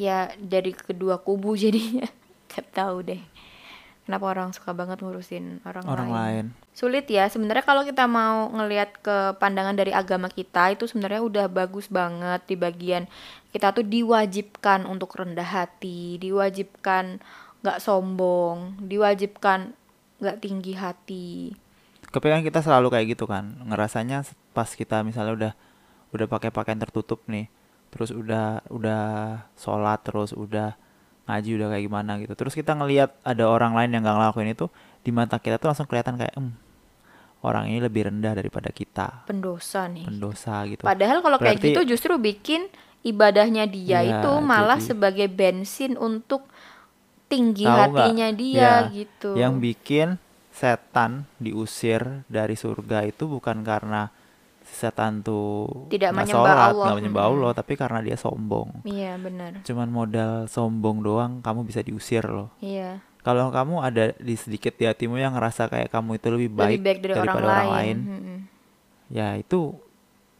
Ya 0.00 0.32
dari 0.40 0.72
kedua 0.72 1.20
kubu 1.20 1.52
jadinya. 1.68 2.08
Gak 2.48 2.64
tahu 2.72 3.04
deh. 3.04 3.20
Kenapa 4.08 4.24
orang 4.32 4.56
suka 4.56 4.72
banget 4.72 5.04
ngurusin 5.04 5.60
orang, 5.68 5.84
orang 5.84 6.08
lain? 6.08 6.44
sulit 6.72 7.04
ya. 7.12 7.28
Sebenarnya 7.28 7.60
kalau 7.60 7.84
kita 7.84 8.08
mau 8.08 8.48
ngelihat 8.48 9.04
ke 9.04 9.36
pandangan 9.36 9.76
dari 9.76 9.92
agama 9.92 10.32
kita 10.32 10.72
itu 10.72 10.88
sebenarnya 10.88 11.20
udah 11.20 11.46
bagus 11.52 11.92
banget. 11.92 12.40
Di 12.48 12.56
bagian 12.56 13.04
kita 13.52 13.76
tuh 13.76 13.84
diwajibkan 13.84 14.88
untuk 14.88 15.12
rendah 15.12 15.44
hati 15.44 16.16
diwajibkan 16.16 17.20
nggak 17.60 17.84
sombong 17.84 18.80
diwajibkan 18.80 19.76
nggak 20.24 20.40
tinggi 20.40 20.72
hati. 20.72 21.52
Kepengen 22.08 22.48
kita 22.48 22.64
selalu 22.64 22.88
kayak 22.88 23.12
gitu 23.12 23.28
kan. 23.28 23.60
Ngerasanya 23.68 24.24
pas 24.56 24.72
kita 24.72 25.04
misalnya 25.04 25.36
udah 25.36 25.52
udah 26.16 26.26
pakai 26.32 26.48
pakaian 26.48 26.80
tertutup 26.80 27.20
nih 27.28 27.52
terus 27.88 28.12
udah 28.12 28.64
udah 28.68 29.04
sholat 29.56 30.00
terus 30.04 30.32
udah 30.36 30.76
ngaji 31.28 31.50
udah 31.54 31.68
kayak 31.70 31.84
gimana 31.84 32.12
gitu. 32.18 32.32
Terus 32.34 32.52
kita 32.52 32.72
ngelihat 32.72 33.12
ada 33.22 33.44
orang 33.44 33.76
lain 33.76 33.92
yang 33.92 34.02
gak 34.02 34.16
ngelakuin 34.16 34.50
itu 34.50 34.66
di 35.00 35.10
mata 35.12 35.36
kita 35.36 35.56
tuh 35.56 35.68
langsung 35.68 35.84
kelihatan 35.84 36.16
kayak 36.16 36.34
"Hmm, 36.34 36.56
orang 37.40 37.68
ini 37.68 37.78
lebih 37.78 38.08
rendah 38.08 38.32
daripada 38.32 38.72
kita. 38.72 39.22
Pendosa 39.24 39.86
nih. 39.86 40.08
Pendosa 40.08 40.64
gitu. 40.66 40.82
Padahal 40.82 41.20
kalau 41.20 41.36
kayak 41.36 41.60
gitu 41.60 41.84
justru 41.86 42.16
bikin 42.16 42.66
ibadahnya 43.00 43.64
dia 43.64 44.02
Iya, 44.02 44.20
itu 44.20 44.30
malah 44.40 44.76
jadi- 44.76 44.88
sebagai 44.90 45.28
bensin 45.28 45.94
untuk 45.94 46.48
tinggi 47.28 47.62
hatinya 47.62 48.32
dia 48.32 48.88
Ya, 48.88 48.90
gitu. 48.90 49.36
Yang 49.36 49.54
bikin 49.60 50.08
setan 50.50 51.28
diusir 51.38 52.26
dari 52.26 52.58
surga 52.58 53.06
itu 53.06 53.30
bukan 53.30 53.62
karena 53.62 54.10
setan 54.70 55.20
tuh 55.20 55.88
Tidak 55.88 56.10
menyembah 56.10 56.34
sholat, 56.46 56.70
Allah. 56.70 56.94
menyembah. 56.94 57.24
Allah 57.24 57.50
tapi 57.52 57.72
karena 57.74 58.00
dia 58.00 58.14
sombong 58.14 58.82
iya 58.82 59.14
benar 59.14 59.60
cuman 59.60 59.88
modal 59.88 60.32
sombong 60.44 61.00
doang 61.00 61.32
kamu 61.38 61.64
bisa 61.64 61.80
diusir 61.80 62.22
loh 62.22 62.52
iya 62.58 63.00
kalau 63.20 63.48
kamu 63.48 63.74
ada 63.78 64.04
di 64.14 64.34
sedikit 64.34 64.72
di 64.72 64.84
hatimu 64.84 65.16
yang 65.16 65.32
ngerasa 65.32 65.66
kayak 65.66 65.88
kamu 65.88 66.16
itu 66.16 66.28
lebih 66.28 66.50
baik, 66.50 66.68
lebih 66.72 66.82
baik 66.82 66.98
dari 66.98 67.12
orang 67.12 67.20
daripada 67.26 67.44
lain, 67.44 67.58
orang 67.58 67.72
lain 67.74 67.96
Mm-mm. 67.98 68.38
ya 69.08 69.28
itu 69.34 69.60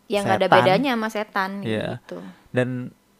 yang 0.06 0.24
nggak 0.24 0.36
ada 0.36 0.46
setan. 0.46 0.58
bedanya 0.58 0.90
sama 0.94 1.08
setan 1.08 1.50
Iya. 1.60 1.88
gitu 2.00 2.18
dan 2.48 2.68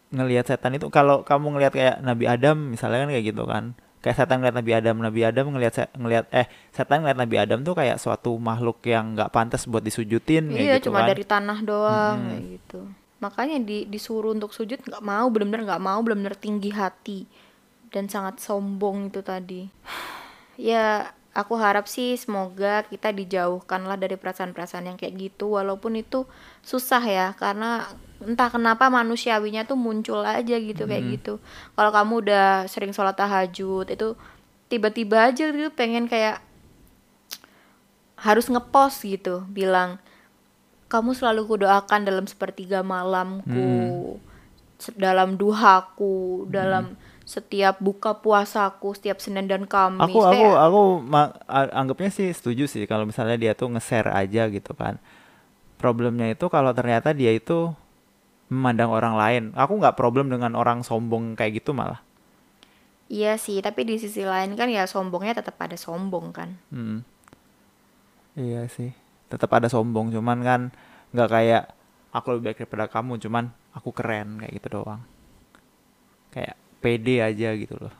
ngelihat 0.09 0.44
setan 0.47 0.73
itu 0.73 0.88
kalau 0.88 1.21
kamu 1.21 1.53
ngelihat 1.53 1.73
kayak 1.73 1.97
Nabi 2.01 2.25
Adam 2.25 2.73
misalnya 2.73 3.05
kan 3.05 3.11
kayak 3.11 3.27
gitu 3.27 3.44
kan 3.44 3.64
kayak 4.09 4.25
setan 4.25 4.40
ngeliat 4.40 4.57
Nabi 4.57 4.73
Adam. 4.73 4.97
Nabi 5.05 5.21
Adam 5.21 5.44
ngelihat 5.53 5.92
ngelihat 5.92 6.25
eh 6.33 6.49
setan 6.73 7.05
ngeliat 7.05 7.21
Nabi 7.21 7.37
Adam 7.37 7.61
tuh 7.61 7.77
kayak 7.77 8.01
suatu 8.01 8.33
makhluk 8.40 8.81
yang 8.88 9.12
nggak 9.12 9.29
pantas 9.29 9.68
buat 9.68 9.85
disujutin 9.85 10.49
iya 10.49 10.81
gitu 10.81 10.88
cuma 10.88 11.05
kan. 11.05 11.12
dari 11.12 11.25
tanah 11.29 11.59
doang 11.61 12.16
kayak 12.25 12.44
gitu. 12.57 12.81
Makanya 13.21 13.61
di, 13.61 13.85
disuruh 13.85 14.33
untuk 14.33 14.57
sujud 14.57 14.81
nggak 14.81 15.05
mau 15.05 15.29
benar-benar 15.29 15.77
nggak 15.77 15.85
mau 15.85 16.01
benar-benar 16.01 16.40
tinggi 16.40 16.73
hati 16.73 17.29
dan 17.92 18.09
sangat 18.09 18.40
sombong 18.40 19.12
itu 19.12 19.21
tadi. 19.21 19.68
Ya 20.59 21.14
aku 21.38 21.55
harap 21.55 21.87
sih 21.87 22.18
semoga 22.18 22.83
kita 22.90 23.14
dijauhkan 23.14 23.87
lah 23.87 23.94
dari 23.94 24.18
perasaan-perasaan 24.18 24.90
yang 24.90 24.98
kayak 24.98 25.14
gitu 25.14 25.55
walaupun 25.55 25.94
itu 25.94 26.27
susah 26.66 26.98
ya 27.07 27.27
karena 27.38 27.87
entah 28.18 28.51
kenapa 28.51 28.90
manusiawinya 28.90 29.62
tuh 29.62 29.79
muncul 29.79 30.27
aja 30.27 30.59
gitu 30.59 30.83
kayak 30.90 31.05
gitu. 31.14 31.38
Kalau 31.79 31.90
kamu 31.94 32.27
udah 32.27 32.66
sering 32.66 32.90
sholat 32.90 33.14
tahajud 33.14 33.87
itu 33.87 34.18
tiba-tiba 34.66 35.31
aja 35.31 35.55
gitu 35.55 35.70
pengen 35.70 36.11
kayak 36.11 36.42
harus 38.18 38.51
ngepost 38.51 39.07
gitu 39.07 39.46
bilang 39.46 40.03
kamu 40.90 41.14
selalu 41.14 41.46
kudoakan 41.46 42.03
dalam 42.03 42.27
sepertiga 42.27 42.83
malamku 42.83 44.18
se- 44.83 44.96
dalam 44.98 45.38
duhaku 45.38 46.51
dalam 46.51 46.98
setiap 47.29 47.77
buka 47.87 48.11
puasaku 48.25 48.97
setiap 48.97 49.19
Senin 49.21 49.45
dan 49.53 49.69
Kamis 49.69 50.09
aku 50.09 50.19
aku 50.25 50.33
Kayak, 50.49 50.61
aku 50.67 50.83
ma- 51.05 51.35
a- 51.45 51.73
anggapnya 51.77 52.11
sih 52.19 52.29
setuju 52.33 52.64
sih 52.64 52.85
kalau 52.91 53.05
misalnya 53.05 53.37
dia 53.37 53.53
tuh 53.53 53.69
nge-share 53.77 54.09
aja 54.23 54.49
gitu 54.49 54.73
kan 54.73 54.97
problemnya 55.83 56.27
itu 56.33 56.47
kalau 56.49 56.73
ternyata 56.79 57.12
dia 57.12 57.33
itu 57.37 57.59
memandang 58.49 58.91
orang 58.99 59.14
lain 59.23 59.43
aku 59.53 59.73
nggak 59.77 59.97
problem 60.01 60.33
dengan 60.33 60.57
orang 60.57 60.81
sombong 60.81 61.37
kayak 61.37 61.61
gitu 61.61 61.77
malah 61.77 62.01
iya 63.12 63.37
sih 63.45 63.61
tapi 63.61 63.85
di 63.85 64.01
sisi 64.01 64.25
lain 64.25 64.57
kan 64.57 64.69
ya 64.73 64.88
sombongnya 64.88 65.45
tetap 65.45 65.57
ada 65.61 65.77
sombong 65.77 66.33
kan 66.33 66.57
Hmm. 66.73 67.05
Iya 68.38 68.71
sih. 68.71 68.91
Tetap 69.33 69.51
ada 69.51 69.69
sombong, 69.75 70.14
cuman 70.14 70.38
kan 70.49 70.61
nggak 71.12 71.31
kayak 71.35 71.62
aku 72.14 72.27
lebih 72.38 72.45
baik 72.55 72.59
daripada 72.64 72.87
kamu, 72.95 73.12
cuman 73.25 73.45
aku 73.77 73.91
keren 73.99 74.29
kayak 74.41 74.53
gitu 74.62 74.69
doang. 74.81 75.03
Kayak 76.33 76.57
pede 76.83 77.21
aja 77.23 77.49
gitu 77.55 77.75
loh. 77.79 77.95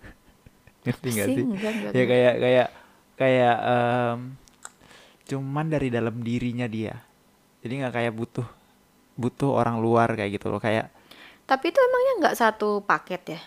Ngerti 0.84 1.08
nggak 1.16 1.28
Sih, 1.36 1.44
enggak, 1.44 1.72
enggak, 1.76 1.92
Ya 1.96 2.04
kayak 2.06 2.34
kayak 2.44 2.68
kayak 3.20 3.56
em, 3.64 4.18
cuman 5.28 5.66
dari 5.70 5.88
dalam 5.92 6.16
dirinya 6.20 6.66
dia. 6.66 6.94
Jadi 7.62 7.72
nggak 7.84 7.94
kayak 7.94 8.12
butuh 8.16 8.48
butuh 9.20 9.50
orang 9.52 9.76
luar 9.84 10.08
kayak 10.16 10.40
gitu 10.40 10.48
loh. 10.52 10.60
Kayak 10.62 10.90
tapi 11.48 11.74
itu 11.74 11.78
emangnya 11.82 12.12
nggak 12.26 12.38
satu 12.38 12.80
paket 12.86 13.22
ya 13.36 13.40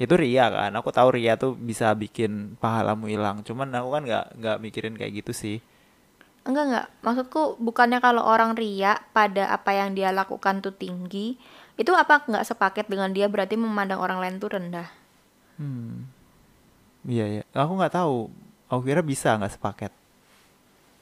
itu 0.00 0.14
ria 0.18 0.46
kan. 0.50 0.72
Aku 0.78 0.90
tahu 0.90 1.14
ria 1.14 1.38
tuh 1.38 1.54
bisa 1.54 1.94
bikin 1.94 2.58
pahalamu 2.58 3.06
hilang. 3.06 3.46
Cuman 3.46 3.70
aku 3.78 3.88
kan 3.94 4.02
nggak 4.08 4.26
nggak 4.40 4.56
mikirin 4.64 4.94
kayak 4.98 5.22
gitu 5.22 5.32
sih. 5.36 5.56
enggak 6.42 6.64
enggak 6.68 6.86
maksudku 7.06 7.42
bukannya 7.62 7.98
kalau 8.02 8.22
orang 8.26 8.58
ria 8.58 8.98
pada 9.14 9.44
apa 9.56 9.70
yang 9.78 9.94
dia 9.94 10.10
lakukan 10.10 10.58
tuh 10.64 10.74
tinggi 10.74 11.38
itu 11.80 11.92
apa 11.96 12.24
nggak 12.28 12.44
sepaket 12.44 12.86
dengan 12.88 13.10
dia 13.12 13.26
berarti 13.26 13.56
memandang 13.56 14.00
orang 14.00 14.20
lain 14.20 14.36
tuh 14.36 14.52
rendah 14.52 15.02
Hmm. 15.60 16.08
Iya 17.06 17.40
ya. 17.40 17.42
Aku 17.54 17.76
nggak 17.76 17.94
tahu. 17.94 18.30
Aku 18.70 18.80
kira 18.82 19.04
bisa 19.04 19.36
nggak 19.36 19.54
sepaket. 19.58 19.92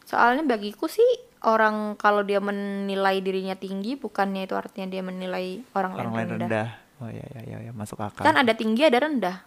Soalnya 0.09 0.43
bagiku 0.43 0.91
sih 0.91 1.07
orang 1.47 1.95
kalau 1.95 2.27
dia 2.27 2.43
menilai 2.43 3.23
dirinya 3.23 3.55
tinggi 3.55 3.97
bukannya 3.97 4.45
itu 4.45 4.53
artinya 4.59 4.93
dia 4.93 5.01
menilai 5.01 5.65
orang, 5.73 5.93
orang 5.97 6.13
lain 6.13 6.29
rendah. 6.37 6.41
rendah 6.45 6.69
oh 7.01 7.09
ya 7.09 7.25
ya 7.33 7.43
ya, 7.49 7.59
ya 7.65 7.73
masuk 7.73 7.97
akal 7.97 8.21
Kan 8.21 8.37
ada 8.37 8.53
tinggi 8.53 8.85
ada 8.85 9.01
rendah. 9.01 9.41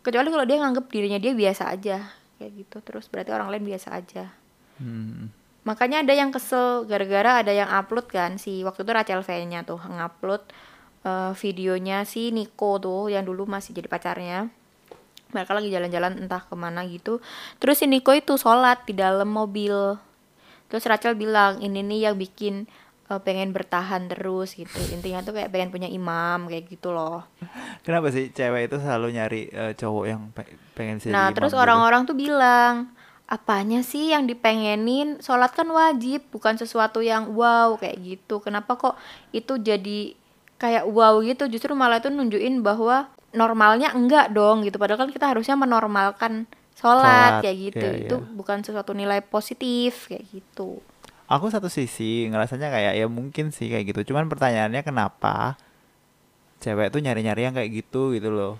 Kecuali 0.00 0.28
kalau 0.32 0.46
dia 0.48 0.56
nganggap 0.62 0.88
dirinya 0.88 1.18
dia 1.20 1.36
biasa 1.36 1.68
aja 1.68 2.08
kayak 2.38 2.52
gitu 2.54 2.78
terus 2.86 3.10
berarti 3.10 3.34
orang 3.34 3.50
lain 3.50 3.66
biasa 3.66 3.88
aja. 3.92 4.30
Hmm. 4.78 5.34
Makanya 5.68 6.00
ada 6.00 6.16
yang 6.16 6.32
kesel 6.32 6.88
gara-gara 6.88 7.44
ada 7.44 7.52
yang 7.52 7.68
upload 7.68 8.08
kan 8.08 8.40
si 8.40 8.64
waktu 8.64 8.80
itu 8.80 8.90
Rachel 8.90 9.20
V-nya 9.20 9.60
tuh 9.62 9.76
ngupload 9.76 10.42
eh, 11.04 11.32
videonya 11.36 12.08
si 12.08 12.32
Nico 12.32 12.80
tuh 12.80 13.12
yang 13.12 13.22
dulu 13.22 13.44
masih 13.44 13.76
jadi 13.76 13.84
pacarnya. 13.84 14.48
Mereka 15.28 15.52
lagi 15.52 15.68
jalan-jalan 15.68 16.24
entah 16.24 16.40
ke 16.40 16.56
mana 16.56 16.88
gitu. 16.88 17.20
Terus 17.60 17.76
si 17.76 17.84
Nico 17.84 18.16
itu 18.16 18.34
sholat 18.34 18.88
di 18.88 18.96
dalam 18.96 19.28
mobil. 19.28 20.00
Terus 20.68 20.88
Rachel 20.88 21.12
bilang 21.14 21.60
ini 21.60 21.84
nih 21.84 22.08
yang 22.08 22.16
bikin 22.16 22.64
eh, 23.06 23.20
pengen 23.20 23.52
bertahan 23.52 24.08
terus 24.08 24.56
gitu. 24.56 24.80
Intinya 24.88 25.20
tuh 25.20 25.36
kayak 25.36 25.52
pengen 25.52 25.68
punya 25.68 25.88
imam 25.88 26.48
kayak 26.48 26.64
gitu 26.64 26.96
loh. 26.96 27.28
kenapa 27.84 28.08
sih 28.08 28.32
cewek 28.32 28.72
itu 28.72 28.80
selalu 28.80 29.06
nyari 29.12 29.42
eh, 29.52 29.72
cowok 29.76 30.04
yang 30.08 30.32
pe- 30.32 30.56
pengen 30.72 30.96
Nah, 31.12 31.28
terus 31.36 31.52
gitu? 31.52 31.60
orang-orang 31.60 32.08
tuh 32.08 32.16
bilang, 32.16 32.88
apanya 33.28 33.80
sih 33.84 34.10
yang 34.12 34.24
dipengenin? 34.24 35.20
Sholat 35.20 35.52
kan 35.52 35.68
wajib, 35.68 36.24
bukan 36.32 36.56
sesuatu 36.56 37.04
yang 37.04 37.30
wow 37.36 37.76
kayak 37.76 37.96
gitu. 38.00 38.40
Kenapa 38.40 38.74
kok 38.74 38.94
itu 39.30 39.60
jadi 39.60 40.16
kayak 40.56 40.84
wow 40.88 41.20
gitu? 41.22 41.44
Justru 41.46 41.72
malah 41.76 42.00
itu 42.00 42.08
nunjukin 42.08 42.64
bahwa 42.64 43.06
normalnya 43.32 43.92
enggak 43.92 44.32
dong 44.32 44.64
gitu. 44.66 44.76
Padahal 44.80 45.06
kan 45.06 45.10
kita 45.12 45.26
harusnya 45.30 45.54
menormalkan 45.54 46.48
sholat 46.74 47.42
Sholat, 47.42 47.44
kayak 47.44 47.56
gitu. 47.72 47.86
iya, 47.86 48.00
Itu 48.08 48.16
iya. 48.22 48.28
bukan 48.32 48.58
sesuatu 48.64 48.92
nilai 48.96 49.20
positif 49.24 50.08
kayak 50.08 50.24
gitu. 50.32 50.80
aku 51.28 51.46
satu 51.52 51.68
sisi 51.68 52.24
ngerasanya 52.32 52.68
kayak 52.72 52.92
ya 52.96 53.06
mungkin 53.06 53.52
sih 53.52 53.68
kayak 53.68 53.84
gitu 53.92 54.12
cuman 54.12 54.32
pertanyaannya 54.32 54.80
kenapa 54.80 55.60
cewek 56.58 56.90
tuh 56.90 57.00
nyari-nyari 57.04 57.42
yang 57.46 57.54
kayak 57.54 57.70
gitu 57.70 58.10
gitu 58.16 58.28
loh 58.32 58.54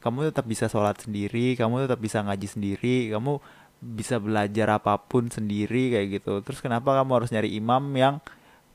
kamu 0.00 0.30
tetap 0.32 0.46
bisa 0.46 0.66
sholat 0.68 0.96
sendiri 1.00 1.56
kamu 1.56 1.88
tetap 1.88 2.00
bisa 2.00 2.20
ngaji 2.24 2.46
sendiri 2.48 2.96
kamu 3.12 3.40
bisa 3.84 4.16
belajar 4.16 4.80
apa 4.80 4.96
pun 4.96 5.28
sendiri 5.28 5.92
kayak 5.92 6.08
gitu 6.20 6.40
terus 6.40 6.64
kenapa 6.64 6.96
kamu 6.96 7.20
harus 7.20 7.30
nyari 7.30 7.52
imam 7.52 7.84
yang 7.92 8.24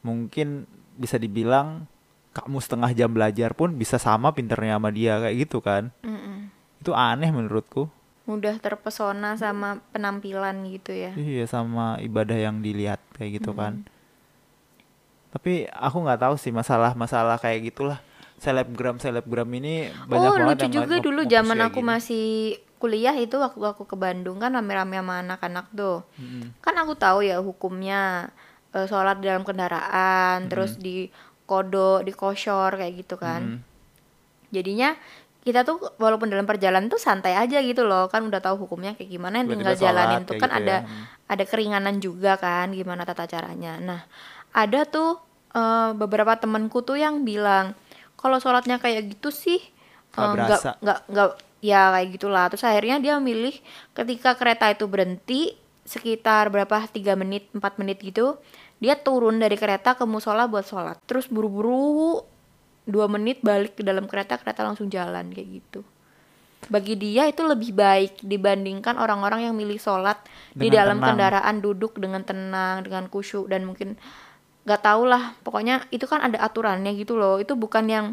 mungkin 0.06 0.70
bisa 0.96 1.18
dibilang 1.18 1.90
kamu 2.38 2.62
setengah 2.62 2.94
jam 2.94 3.10
belajar 3.10 3.58
pun 3.58 3.74
bisa 3.74 3.98
sama 3.98 4.30
pinternya 4.38 4.78
sama 4.78 4.94
dia 4.94 5.18
kayak 5.18 5.50
gitu 5.50 5.66
kan 5.66 5.90
Mm-mm. 6.06 6.54
itu 6.86 6.94
aneh 6.94 7.34
menurutku 7.34 7.90
Mudah 8.30 8.62
terpesona 8.62 9.34
sama 9.42 9.82
penampilan 9.90 10.62
gitu 10.70 10.94
ya. 10.94 11.18
Iya 11.18 11.50
sama 11.50 11.98
ibadah 11.98 12.38
yang 12.38 12.62
dilihat 12.62 13.02
kayak 13.18 13.42
gitu 13.42 13.58
kan. 13.58 13.90
Tapi 15.34 15.66
aku 15.66 15.98
nggak 16.06 16.22
tahu 16.22 16.36
sih 16.38 16.54
masalah-masalah 16.54 17.42
kayak 17.42 17.74
gitulah. 17.74 17.98
Selebgram 18.38 19.02
selebgram 19.02 19.50
ini 19.58 19.90
banyak 20.06 20.30
oh 20.30 20.38
banget 20.38 20.46
lucu 20.46 20.62
yang 20.62 20.76
juga 20.78 20.96
dulu 21.02 21.22
zaman 21.26 21.58
aku 21.66 21.82
gini. 21.82 21.90
masih 21.90 22.28
kuliah 22.80 23.14
itu 23.14 23.36
waktu 23.36 23.60
aku 23.62 23.84
ke 23.84 23.94
Bandung 23.94 24.40
kan 24.40 24.50
rame-rame 24.50 24.96
sama 24.96 25.20
anak-anak 25.20 25.68
tuh 25.72 26.02
Mm-mm. 26.16 26.56
kan 26.60 26.74
aku 26.74 26.96
tahu 26.96 27.22
ya 27.22 27.38
hukumnya 27.38 28.32
eh, 28.72 28.86
sholat 28.86 29.20
di 29.20 29.28
dalam 29.28 29.44
kendaraan 29.44 30.48
terus 30.48 30.76
di 30.76 31.12
kodo 31.44 32.00
di 32.00 32.12
koshor 32.12 32.74
kayak 32.74 32.94
gitu 32.98 33.16
kan 33.16 33.42
Mm. 33.42 33.60
jadinya 34.50 34.90
kita 35.40 35.64
tuh 35.64 35.80
walaupun 35.96 36.28
dalam 36.28 36.44
perjalanan 36.44 36.88
tuh 36.88 36.98
santai 36.98 37.34
aja 37.34 37.60
gitu 37.60 37.84
loh 37.84 38.06
kan 38.06 38.22
udah 38.24 38.38
tahu 38.38 38.64
hukumnya 38.64 38.94
kayak 38.94 39.08
gimana 39.10 39.40
yang 39.40 39.50
tinggal 39.50 39.74
jalanin 39.74 40.24
tuh 40.24 40.36
kan 40.36 40.50
gitu 40.50 40.60
ada 40.60 40.76
ya. 40.76 40.80
Hmm. 40.84 41.06
ada 41.28 41.44
keringanan 41.44 41.96
juga 41.98 42.36
kan 42.36 42.70
gimana 42.70 43.04
tata 43.04 43.24
caranya 43.26 43.80
nah 43.80 44.02
ada 44.52 44.84
tuh 44.84 45.18
eh, 45.52 45.92
beberapa 45.94 46.36
temenku 46.36 46.80
tuh 46.80 46.96
yang 46.96 47.24
bilang 47.24 47.72
kalau 48.16 48.38
sholatnya 48.38 48.78
kayak 48.78 49.10
gitu 49.10 49.32
sih 49.32 49.60
Nggak 50.12 50.30
berasa. 50.36 50.70
nggak 50.78 51.00
nggak 51.08 51.30
ya 51.60 51.96
kayak 51.96 52.08
gitulah. 52.20 52.46
Terus 52.52 52.66
akhirnya 52.68 52.98
dia 53.00 53.16
milih 53.20 53.56
ketika 53.96 54.36
kereta 54.36 54.72
itu 54.72 54.86
berhenti 54.88 55.56
sekitar 55.88 56.52
berapa? 56.52 56.88
Tiga 56.92 57.16
menit 57.20 57.48
empat 57.56 57.80
menit 57.80 58.00
gitu 58.04 58.40
dia 58.80 58.96
turun 58.96 59.44
dari 59.44 59.60
kereta 59.60 59.94
ke 59.94 60.08
musola 60.08 60.48
buat 60.48 60.64
sholat. 60.64 60.98
Terus 61.04 61.28
buru-buru 61.28 62.24
dua 62.88 63.06
menit 63.12 63.44
balik 63.44 63.78
ke 63.78 63.84
dalam 63.84 64.08
kereta 64.08 64.40
kereta 64.40 64.64
langsung 64.64 64.88
jalan 64.88 65.30
kayak 65.36 65.50
gitu. 65.62 65.84
Bagi 66.72 66.96
dia 66.96 67.28
itu 67.28 67.44
lebih 67.44 67.76
baik 67.76 68.24
dibandingkan 68.24 69.00
orang-orang 69.00 69.48
yang 69.48 69.56
milih 69.56 69.80
sholat 69.80 70.20
di 70.56 70.68
Dengan 70.68 70.76
dalam 70.76 70.98
tenang. 71.00 71.08
kendaraan 71.12 71.56
duduk 71.60 71.94
dengan 72.00 72.24
tenang 72.24 72.84
dengan 72.88 73.08
khusyuk 73.12 73.52
dan 73.52 73.68
mungkin 73.68 74.00
nggak 74.64 74.82
tau 74.84 75.04
lah. 75.04 75.36
Pokoknya 75.44 75.88
itu 75.92 76.08
kan 76.08 76.24
ada 76.24 76.40
aturannya 76.40 76.96
gitu 76.96 77.20
loh. 77.20 77.36
Itu 77.40 77.60
bukan 77.60 77.84
yang 77.92 78.06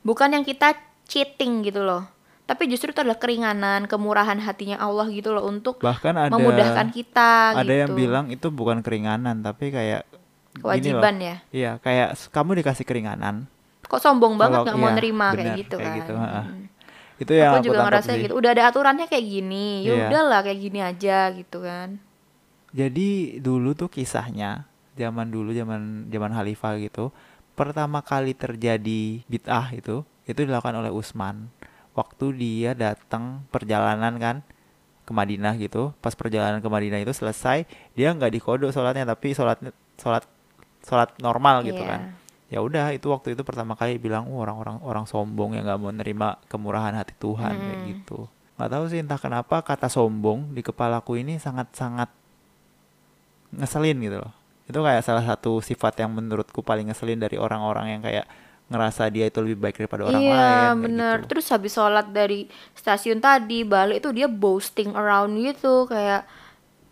bukan 0.00 0.32
yang 0.32 0.44
kita 0.48 0.76
cheating 1.06 1.60
gitu 1.60 1.84
loh 1.84 2.08
tapi 2.52 2.68
justru 2.68 2.92
itu 2.92 3.00
adalah 3.00 3.16
keringanan 3.16 3.88
kemurahan 3.88 4.36
hatinya 4.36 4.76
Allah 4.76 5.08
gitu 5.08 5.32
loh 5.32 5.48
untuk 5.48 5.80
Bahkan 5.80 6.14
ada 6.14 6.28
memudahkan 6.28 6.92
kita 6.92 7.56
ada 7.56 7.64
gitu 7.64 7.72
yang 7.72 7.90
bilang 7.96 8.26
itu 8.28 8.52
bukan 8.52 8.84
keringanan 8.84 9.40
tapi 9.40 9.72
kayak 9.72 10.04
loh. 10.04 10.60
kewajiban 10.60 11.16
ya 11.16 11.36
Iya, 11.48 11.72
kayak 11.80 12.28
kamu 12.28 12.60
dikasih 12.60 12.84
keringanan. 12.84 13.48
kok 13.82 14.00
sombong 14.00 14.36
banget 14.36 14.64
nggak 14.64 14.76
mau 14.76 14.88
iya, 14.88 14.96
nerima 14.96 15.26
kayak 15.30 15.36
bener, 15.38 15.56
gitu 15.58 15.76
kayak 15.76 15.88
kan 15.88 15.98
gitu, 15.98 16.12
ha-ha. 16.14 16.42
Mm. 16.44 16.64
Itu 17.20 17.32
yang 17.32 17.48
aku 17.48 17.56
aku 17.56 17.66
juga 17.66 17.80
ngerasa 17.86 18.10
sih. 18.10 18.20
gitu 18.20 18.32
udah 18.34 18.50
ada 18.52 18.62
aturannya 18.68 19.06
kayak 19.06 19.26
gini 19.26 19.66
ya 19.80 19.92
Iya. 19.92 20.04
udahlah 20.08 20.40
kayak 20.42 20.58
gini 20.60 20.78
aja 20.80 21.18
gitu 21.32 21.58
kan 21.60 21.88
Jadi 22.72 23.08
dulu 23.38 23.72
tuh 23.72 23.88
kisahnya 23.88 24.64
zaman 24.94 25.28
dulu 25.28 25.52
zaman 25.52 26.08
zaman 26.08 26.30
Khalifah 26.32 26.76
gitu 26.80 27.12
pertama 27.52 28.00
kali 28.00 28.32
terjadi 28.32 29.20
bid'ah 29.24 29.72
itu 29.72 30.04
itu 30.24 30.40
dilakukan 30.40 30.72
oleh 30.74 30.88
Utsman 30.88 31.52
waktu 31.92 32.26
dia 32.34 32.70
datang 32.72 33.44
perjalanan 33.52 34.16
kan 34.16 34.36
ke 35.02 35.12
Madinah 35.12 35.58
gitu 35.58 35.92
pas 35.98 36.14
perjalanan 36.14 36.62
ke 36.62 36.68
Madinah 36.70 37.02
itu 37.02 37.12
selesai 37.12 37.66
dia 37.92 38.08
nggak 38.14 38.32
dikodok 38.32 38.70
sholatnya 38.70 39.04
tapi 39.04 39.34
sholatnya 39.34 39.74
sholat 39.98 40.24
sholat 40.82 41.10
normal 41.18 41.66
gitu 41.66 41.82
Iya. 41.82 41.90
kan 41.90 42.00
ya 42.52 42.58
udah 42.60 42.92
itu 42.92 43.08
waktu 43.08 43.32
itu 43.32 43.42
pertama 43.42 43.72
kali 43.74 43.96
bilang 43.96 44.28
"Oh, 44.28 44.44
orang-orang 44.44 44.78
orang 44.84 45.04
sombong 45.08 45.56
yang 45.56 45.64
nggak 45.64 45.80
mau 45.80 45.88
nerima 45.88 46.36
kemurahan 46.46 46.92
hati 46.92 47.16
Tuhan 47.16 47.52
kayak 47.56 47.78
Mm. 47.80 47.86
gitu 47.96 48.28
nggak 48.60 48.70
tahu 48.70 48.84
sih 48.92 49.00
entah 49.00 49.16
kenapa 49.16 49.64
kata 49.64 49.88
sombong 49.88 50.52
di 50.52 50.60
kepalaku 50.60 51.16
ini 51.18 51.40
sangat-sangat 51.40 52.12
ngeselin 53.52 53.98
gitu 54.00 54.16
loh 54.20 54.32
itu 54.68 54.78
kayak 54.78 55.02
salah 55.04 55.24
satu 55.26 55.58
sifat 55.60 56.00
yang 56.00 56.14
menurutku 56.14 56.62
paling 56.62 56.88
ngeselin 56.88 57.20
dari 57.20 57.36
orang-orang 57.36 57.98
yang 57.98 58.00
kayak 58.00 58.24
ngerasa 58.72 59.12
dia 59.12 59.28
itu 59.28 59.38
lebih 59.44 59.60
baik 59.60 59.76
daripada 59.76 60.08
orang 60.08 60.24
lain 60.24 60.32
iya 60.32 60.72
bener. 60.72 61.16
gitu. 61.20 61.28
terus 61.36 61.46
habis 61.52 61.72
sholat 61.76 62.08
dari 62.08 62.48
stasiun 62.72 63.20
tadi 63.20 63.62
balik 63.68 64.00
tuh 64.00 64.16
dia 64.16 64.26
boasting 64.26 64.96
around 64.96 65.36
gitu 65.36 65.84
kayak 65.84 66.24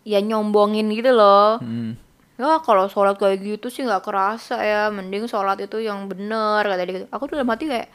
ya 0.01 0.19
nyombongin 0.21 0.89
gitu 0.93 1.13
loh. 1.13 1.61
Mm. 1.61 1.93
ya 2.41 2.57
kalau 2.65 2.89
sholat 2.89 3.21
kayak 3.21 3.37
gitu 3.41 3.69
sih 3.69 3.85
nggak 3.85 4.01
kerasa 4.01 4.57
ya 4.65 4.89
mending 4.89 5.29
sholat 5.29 5.61
itu 5.61 5.77
yang 5.77 6.09
bener 6.09 6.65
kata 6.65 6.81
dia 6.89 6.93
gitu. 7.01 7.07
Aku 7.13 7.29
tuh 7.29 7.37
dalam 7.37 7.53
hati 7.53 7.69
kayak 7.69 7.89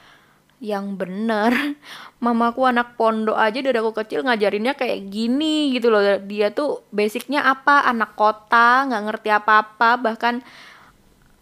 yang 0.62 0.94
bener? 0.94 1.50
Mamaku 2.24 2.62
anak 2.70 2.94
pondok 2.94 3.34
aja 3.34 3.58
dari 3.58 3.76
aku 3.76 3.90
kecil 3.90 4.22
ngajarinnya 4.22 4.78
kayak 4.78 5.10
gini 5.10 5.74
gitu 5.74 5.90
loh. 5.90 6.00
Dia 6.22 6.54
tuh 6.54 6.86
basicnya 6.94 7.42
apa? 7.42 7.84
Anak 7.90 8.14
kota 8.14 8.86
nggak 8.86 9.02
ngerti 9.10 9.28
apa-apa 9.34 9.90
bahkan 9.98 10.34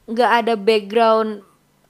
nggak 0.09 0.31
ada 0.45 0.55
background 0.57 1.45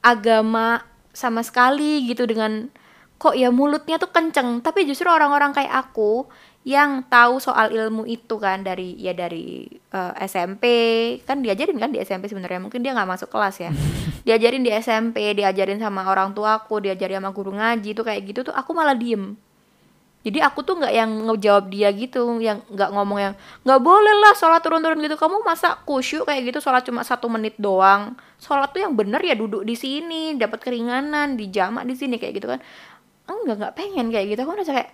agama 0.04 0.84
sama 1.16 1.40
sekali 1.40 2.04
gitu 2.04 2.28
dengan 2.28 2.68
kok 3.16 3.32
ya 3.32 3.48
mulutnya 3.48 3.96
tuh 3.96 4.12
kenceng? 4.12 4.60
Tapi 4.60 4.84
justru 4.84 5.08
orang-orang 5.08 5.56
kayak 5.56 5.72
aku 5.72 6.28
yang 6.64 7.04
tahu 7.12 7.40
soal 7.40 7.72
ilmu 7.72 8.08
itu 8.08 8.40
kan 8.40 8.64
dari 8.64 8.96
ya 8.96 9.12
dari 9.12 9.68
eh, 9.68 10.12
SMP 10.24 10.64
kan 11.24 11.44
diajarin 11.44 11.76
kan 11.76 11.92
di 11.92 12.00
SMP 12.00 12.28
sebenarnya 12.28 12.60
mungkin 12.60 12.80
dia 12.80 12.92
nggak 12.92 13.08
masuk 13.08 13.32
kelas 13.32 13.64
ya. 13.64 13.70
Diajarin 14.28 14.64
di 14.64 14.72
SMP 14.72 15.36
diajarin 15.36 15.76
sama 15.76 16.08
orang 16.08 16.32
tuaku 16.32 16.80
diajarin 16.80 17.20
sama 17.20 17.36
guru 17.36 17.52
ngaji 17.52 17.92
tuh 17.92 18.04
kayak 18.08 18.24
gitu 18.24 18.40
tuh 18.48 18.56
aku 18.56 18.72
malah 18.72 18.96
diem 18.96 19.36
jadi 20.24 20.40
aku 20.40 20.64
tuh 20.64 20.80
nggak 20.80 20.94
yang 20.96 21.10
ngejawab 21.28 21.68
dia 21.68 21.92
gitu 21.92 22.40
yang 22.40 22.64
nggak 22.72 22.90
ngomong 22.96 23.20
yang 23.20 23.34
nggak 23.60 23.80
boleh 23.84 24.14
lah 24.24 24.32
sholat 24.32 24.64
turun-turun 24.64 24.96
gitu. 25.04 25.20
Kamu 25.20 25.44
masa 25.44 25.76
kusyuk 25.84 26.24
kayak 26.24 26.48
gitu 26.48 26.64
sholat 26.64 26.80
cuma 26.80 27.04
satu 27.04 27.28
menit 27.28 27.60
doang? 27.60 28.16
Sholat 28.40 28.72
tuh 28.72 28.80
yang 28.88 28.96
bener 28.96 29.20
ya 29.20 29.36
duduk 29.36 29.68
di 29.68 29.76
sini 29.76 30.32
dapat 30.40 30.64
keringanan 30.64 31.36
di 31.36 31.52
jamak 31.52 31.84
di 31.84 31.92
sini 31.92 32.16
kayak 32.16 32.40
gitu 32.40 32.48
kan. 32.48 32.60
Enggak 33.28 33.56
nggak 33.60 33.74
pengen 33.76 34.08
kayak 34.08 34.32
gitu. 34.32 34.40
Aku 34.48 34.50
merasa 34.56 34.72
kayak 34.72 34.90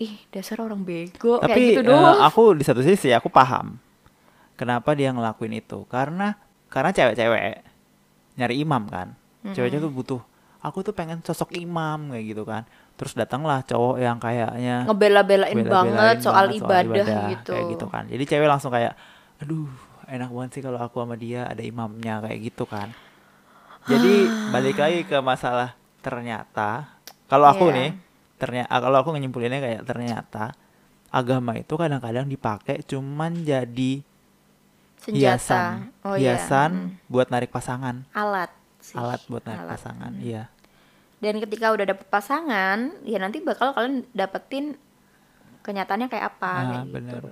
ih 0.00 0.16
dasar 0.32 0.56
orang 0.64 0.80
bego 0.80 1.36
kayak 1.44 1.52
tapi 1.52 1.60
gitu 1.76 1.84
eh, 1.84 1.86
doang. 1.92 2.18
aku 2.24 2.42
di 2.56 2.64
satu 2.64 2.80
sisi 2.80 3.12
aku 3.12 3.28
paham 3.28 3.76
kenapa 4.56 4.96
dia 4.96 5.12
ngelakuin 5.12 5.52
itu. 5.52 5.84
Karena 5.92 6.32
karena 6.72 6.96
cewek-cewek 6.96 7.60
nyari 8.40 8.56
imam 8.56 8.88
kan. 8.88 9.12
Ceweknya 9.52 9.84
tuh 9.84 9.92
butuh 9.92 10.20
aku 10.62 10.80
tuh 10.86 10.94
pengen 10.94 11.20
sosok 11.20 11.52
imam 11.58 12.14
kayak 12.14 12.24
gitu 12.24 12.46
kan 12.46 12.62
terus 13.02 13.18
datanglah 13.18 13.66
cowok 13.66 13.98
yang 13.98 14.16
kayaknya 14.16 14.86
ngebela-belain 14.86 15.50
bela-belain 15.52 15.90
banget 15.90 16.16
soal, 16.22 16.46
banget 16.46 16.86
ibadah, 16.86 17.18
gitu 17.32 17.50
kayak 17.50 17.66
gitu 17.68 17.86
kan 17.88 18.04
jadi 18.06 18.22
cewek 18.24 18.46
langsung 18.46 18.70
kayak 18.70 18.94
aduh 19.42 19.66
enak 20.06 20.30
banget 20.30 20.50
sih 20.54 20.62
kalau 20.62 20.78
aku 20.78 21.02
sama 21.02 21.18
dia 21.18 21.42
ada 21.44 21.58
imamnya 21.58 22.22
kayak 22.22 22.38
gitu 22.40 22.62
kan 22.64 22.94
jadi 23.82 24.12
balik 24.48 24.78
lagi 24.78 25.02
ke 25.02 25.18
masalah 25.18 25.74
ternyata 25.98 26.94
kalau 27.26 27.50
aku 27.50 27.66
Iya. 27.66 27.74
nih 27.74 27.90
ternyata 28.38 28.70
kalau 28.76 28.96
aku 28.96 29.10
ngimpulinnya 29.12 29.58
kayak 29.58 29.82
ternyata 29.82 30.54
agama 31.10 31.54
itu 31.54 31.74
kadang-kadang 31.74 32.24
dipakai 32.24 32.82
cuman 32.82 33.42
jadi 33.42 33.98
Senjata. 34.96 35.18
hiasan 35.34 35.72
Oh 36.00 36.14
iya. 36.14 36.38
hiasan 36.38 36.70
Mm. 36.70 37.10
buat 37.10 37.26
narik 37.26 37.50
pasangan 37.50 38.06
Alat 38.14 38.54
sih. 38.78 38.94
alat 38.94 39.18
buat 39.26 39.42
narik 39.42 39.66
Alat. 39.66 39.72
pasangan 39.74 40.12
iya 40.14 40.46
Dan 41.22 41.38
ketika 41.38 41.70
udah 41.70 41.86
dapet 41.86 42.02
pasangan, 42.08 42.98
ya 43.02 43.16
nanti 43.16 43.38
bakal 43.38 43.70
kalian 43.70 44.02
dapetin 44.10 44.74
kenyataannya 45.60 46.10
kayak 46.10 46.26
apa 46.34 46.50
Ah, 46.50 46.62
kayak 46.66 46.82
gitu. 46.82 46.92
bener. 46.92 47.22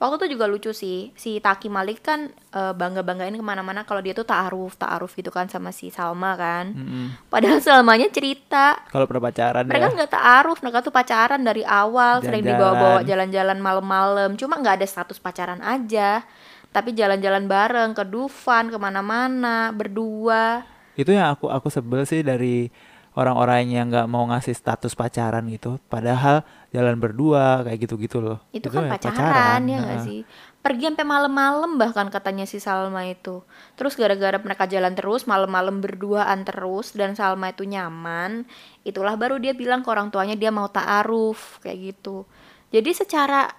Waktu 0.00 0.16
itu 0.16 0.32
juga 0.32 0.48
lucu 0.48 0.72
sih, 0.72 1.12
si 1.12 1.36
Taki 1.38 1.68
Malik 1.68 2.00
kan 2.00 2.32
bangga 2.50 3.04
banggain 3.04 3.36
ke 3.36 3.44
mana-mana 3.44 3.84
kalau 3.84 4.00
dia 4.00 4.16
tuh 4.16 4.24
taaruf 4.24 4.72
taaruf 4.74 5.12
gitu 5.12 5.28
kan 5.28 5.44
sama 5.46 5.68
si 5.70 5.92
Salma 5.92 6.32
kan. 6.34 6.72
Mm-mm. 6.72 7.28
Padahal 7.28 7.60
Salmanya 7.60 8.08
cerita 8.08 8.80
kalau 8.88 9.04
berpacaran 9.04 9.68
mereka 9.68 9.92
ya 9.92 9.96
nggak 10.00 10.08
taaruf, 10.10 10.64
mereka 10.64 10.80
tuh 10.80 10.88
pacaran 10.88 11.44
dari 11.44 11.60
awal, 11.62 12.24
sering 12.24 12.40
Jalan-jalan. 12.40 12.48
dibawa-bawa 12.48 12.98
jalan-jalan 13.04 13.58
malam-malam. 13.60 14.30
Cuma 14.34 14.56
nggak 14.56 14.80
ada 14.80 14.86
status 14.88 15.20
pacaran 15.20 15.60
aja, 15.60 16.24
tapi 16.72 16.96
jalan-jalan 16.96 17.44
bareng 17.44 17.92
ke 17.92 18.00
Dufan 18.02 18.72
ke 18.72 18.80
mana-mana 18.80 19.68
berdua. 19.70 20.64
itu 20.96 21.12
yang 21.12 21.28
aku 21.30 21.48
aku 21.48 21.68
sebel 21.68 22.04
sih 22.04 22.20
dari 22.20 22.72
orang-orang 23.18 23.66
yang 23.70 23.90
nggak 23.90 24.06
mau 24.06 24.22
ngasih 24.30 24.54
status 24.54 24.94
pacaran 24.94 25.46
gitu. 25.50 25.82
Padahal 25.90 26.46
jalan 26.70 26.96
berdua 27.02 27.66
kayak 27.66 27.88
gitu-gitu 27.88 28.22
loh. 28.22 28.38
Itu 28.54 28.70
kan 28.70 28.86
ya 28.86 28.90
pacaran, 28.94 29.60
ya 29.66 29.76
nggak 29.82 29.98
heeh. 29.98 30.06
sih? 30.06 30.20
Pergi 30.60 30.92
sampai 30.92 31.06
malam-malam 31.08 31.80
bahkan 31.80 32.12
katanya 32.12 32.44
si 32.44 32.60
Salma 32.60 33.08
itu. 33.08 33.40
Terus 33.80 33.96
gara-gara 33.96 34.36
mereka 34.36 34.68
jalan 34.68 34.92
terus 34.92 35.24
malam-malam 35.24 35.80
berduaan 35.80 36.44
terus 36.44 36.92
dan 36.92 37.16
Salma 37.16 37.50
itu 37.50 37.64
nyaman 37.64 38.44
itulah 38.84 39.16
baru 39.16 39.40
dia 39.40 39.56
bilang 39.56 39.80
ke 39.80 39.88
orang 39.88 40.12
tuanya 40.12 40.36
dia 40.36 40.52
mau 40.52 40.68
taaruf 40.68 41.58
kayak 41.64 41.96
gitu. 41.96 42.28
Jadi 42.70 42.90
secara 42.94 43.50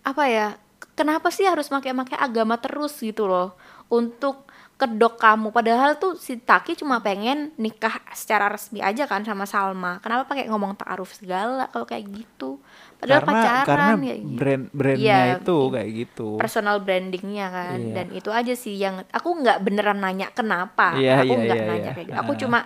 apa 0.00 0.24
ya 0.26 0.56
kenapa 1.00 1.32
sih 1.32 1.48
harus 1.48 1.72
pakai-pakai 1.72 2.20
agama 2.20 2.60
terus 2.60 2.92
gitu 3.00 3.24
loh? 3.24 3.56
Untuk 3.88 4.44
kedok 4.76 5.20
kamu. 5.20 5.52
Padahal 5.52 6.00
tuh 6.00 6.16
si 6.16 6.40
Taki 6.40 6.72
cuma 6.72 7.04
pengen 7.04 7.52
nikah 7.60 8.00
secara 8.16 8.48
resmi 8.48 8.80
aja 8.80 9.04
kan 9.04 9.20
sama 9.20 9.44
Salma. 9.44 10.00
Kenapa 10.00 10.24
pakai 10.24 10.48
ngomong 10.48 10.72
taaruf 10.72 11.12
segala 11.12 11.68
kalau 11.68 11.84
kayak 11.84 12.08
gitu? 12.08 12.56
Padahal 12.96 13.20
karena 13.20 13.32
pacaran 13.36 13.64
karena 13.68 13.92
kayak 14.00 14.20
gitu. 14.24 14.36
brand 14.40 14.64
brandnya 14.72 15.04
Iya, 15.04 15.36
itu 15.36 15.56
kayak 15.68 15.90
gitu. 15.92 16.28
personal 16.40 16.76
brandingnya 16.80 17.46
kan. 17.52 17.76
Iya. 17.76 17.92
dan 17.92 18.06
itu 18.12 18.30
aja 18.32 18.54
sih 18.56 18.74
yang 18.80 19.04
aku 19.12 19.28
nggak 19.44 19.58
beneran 19.60 20.00
nanya 20.00 20.32
kenapa. 20.32 20.96
Iya, 20.96 21.24
aku 21.24 21.32
iya, 21.32 21.40
nggak 21.44 21.58
iya, 21.60 21.68
nanya 21.68 21.84
iya. 21.84 21.92
kayak 21.92 22.06
gitu. 22.08 22.20
Aku 22.24 22.32
Ah. 22.32 22.38
cuma 22.40 22.58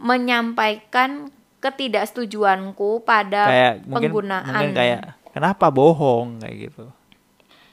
menyampaikan 0.00 1.10
ketidaksetujuanku 1.62 3.04
pada 3.04 3.46
kayak 3.46 3.74
mungkin 3.86 4.08
penggunaan 4.10 4.50
mungkin 4.50 4.68
kayak 4.74 5.00
kenapa 5.30 5.68
bohong? 5.70 6.40
kayak 6.42 6.56
gitu 6.72 6.84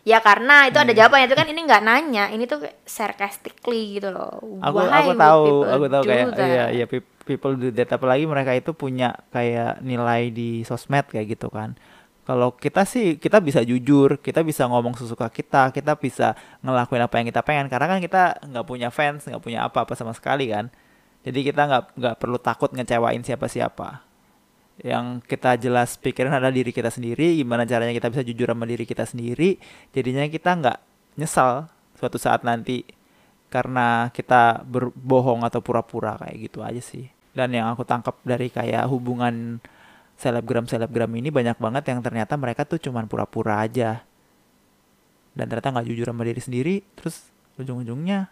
ya 0.09 0.19
karena 0.19 0.65
itu 0.65 0.75
Iya. 0.75 0.85
ada 0.85 0.93
jawabannya. 0.97 1.27
Itu 1.29 1.37
kan 1.37 1.47
ini 1.47 1.61
nggak 1.61 1.83
nanya. 1.83 2.23
Ini 2.29 2.43
tuh 2.43 2.59
sarcastically 2.83 3.97
gitu 3.97 4.09
loh. 4.09 4.41
Aku 4.59 4.77
Why 4.79 4.89
aku 4.99 5.11
tahu 5.13 5.43
aku 5.63 5.85
tahu 5.87 6.03
kayak 6.03 6.27
that? 6.33 6.47
iya 6.47 6.63
iya 6.73 6.85
pe- 6.85 7.05
people 7.23 7.53
do 7.53 7.69
that. 7.69 7.89
Apalagi 7.89 8.25
mereka 8.25 8.51
itu 8.51 8.73
punya 8.73 9.13
kayak 9.29 9.81
nilai 9.81 10.29
di 10.29 10.63
sosmed 10.63 11.05
kayak 11.05 11.37
gitu 11.37 11.47
kan. 11.47 11.77
Kalau 12.25 12.53
kita 12.53 12.85
sih 12.85 13.17
kita 13.17 13.41
bisa 13.41 13.61
jujur 13.61 14.17
kita 14.17 14.41
bisa 14.41 14.65
ngomong 14.65 14.93
sesuka 14.93 15.29
kita 15.29 15.69
kita 15.69 15.97
bisa 15.97 16.33
ngelakuin 16.61 17.01
apa 17.01 17.15
yang 17.17 17.27
kita 17.27 17.41
pengen. 17.41 17.67
Karena 17.67 17.85
kan 17.87 17.99
kita 17.99 18.21
nggak 18.45 18.65
punya 18.65 18.89
fans 18.89 19.25
nggak 19.25 19.41
punya 19.41 19.65
apa-apa 19.65 19.93
sama 19.93 20.13
sekali 20.13 20.49
kan. 20.49 20.69
Jadi 21.21 21.39
kita 21.43 21.61
nggak 21.65 21.83
nggak 21.97 22.15
perlu 22.17 22.37
takut 22.37 22.73
ngecewain 22.73 23.21
siapa-siapa 23.21 24.08
yang 24.79 25.19
kita 25.19 25.59
jelas 25.59 25.99
pikirin 25.99 26.31
adalah 26.31 26.55
diri 26.55 26.71
kita 26.71 26.87
sendiri 26.87 27.35
gimana 27.35 27.67
caranya 27.67 27.91
kita 27.91 28.07
bisa 28.11 28.23
jujur 28.23 28.47
sama 28.47 28.63
diri 28.63 28.87
kita 28.87 29.03
sendiri 29.03 29.59
jadinya 29.91 30.23
kita 30.31 30.49
nggak 30.55 30.77
nyesal 31.19 31.67
suatu 31.99 32.15
saat 32.15 32.47
nanti 32.47 32.87
karena 33.51 34.07
kita 34.15 34.63
berbohong 34.63 35.43
atau 35.43 35.59
pura-pura 35.59 36.15
kayak 36.15 36.37
gitu 36.47 36.63
aja 36.63 36.79
sih 36.79 37.11
dan 37.35 37.51
yang 37.51 37.67
aku 37.67 37.83
tangkap 37.83 38.15
dari 38.23 38.47
kayak 38.47 38.87
hubungan 38.87 39.59
selebgram 40.15 40.67
selebgram 40.67 41.11
ini 41.11 41.27
banyak 41.27 41.59
banget 41.59 41.83
yang 41.91 41.99
ternyata 41.99 42.39
mereka 42.39 42.63
tuh 42.63 42.79
cuman 42.79 43.07
pura-pura 43.11 43.59
aja 43.59 44.03
dan 45.35 45.45
ternyata 45.47 45.75
nggak 45.75 45.87
jujur 45.91 46.07
sama 46.07 46.23
diri 46.23 46.39
sendiri 46.39 46.75
terus 46.95 47.27
ujung-ujungnya 47.59 48.31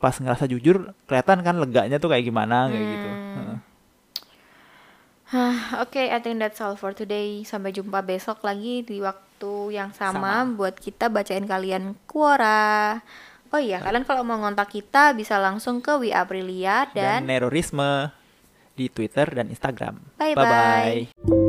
pas 0.00 0.14
ngerasa 0.16 0.48
jujur 0.48 0.96
kelihatan 1.04 1.44
kan 1.44 1.60
leganya 1.60 2.00
tuh 2.00 2.08
kayak 2.08 2.24
gimana 2.24 2.70
kayak 2.72 2.86
gitu 2.88 3.08
Hmm. 3.10 3.16
Heeh. 3.16 3.27
Oke, 5.84 6.08
I 6.08 6.18
think 6.24 6.40
that's 6.40 6.60
all 6.64 6.74
for 6.78 6.96
today. 6.96 7.44
Sampai 7.44 7.76
jumpa 7.76 8.00
besok 8.00 8.40
lagi 8.44 8.80
di 8.80 9.04
waktu 9.04 9.76
yang 9.76 9.92
sama, 9.92 10.48
Sama. 10.48 10.56
buat 10.56 10.80
kita 10.80 11.12
bacain 11.12 11.44
kalian 11.44 11.94
Quora. 12.08 13.04
Oh 13.48 13.60
iya, 13.60 13.80
kalian 13.80 14.04
kalau 14.04 14.24
mau 14.24 14.36
ngontak 14.40 14.72
kita 14.72 15.16
bisa 15.16 15.40
langsung 15.40 15.80
ke 15.80 15.96
We 15.96 16.12
Aprilia 16.12 16.88
dan 16.92 17.24
dan 17.24 17.28
nerorisme 17.28 18.12
di 18.76 18.86
Twitter 18.92 19.26
dan 19.26 19.50
Instagram 19.50 19.98
Bye-bye. 20.20 20.38
bye 20.38 21.47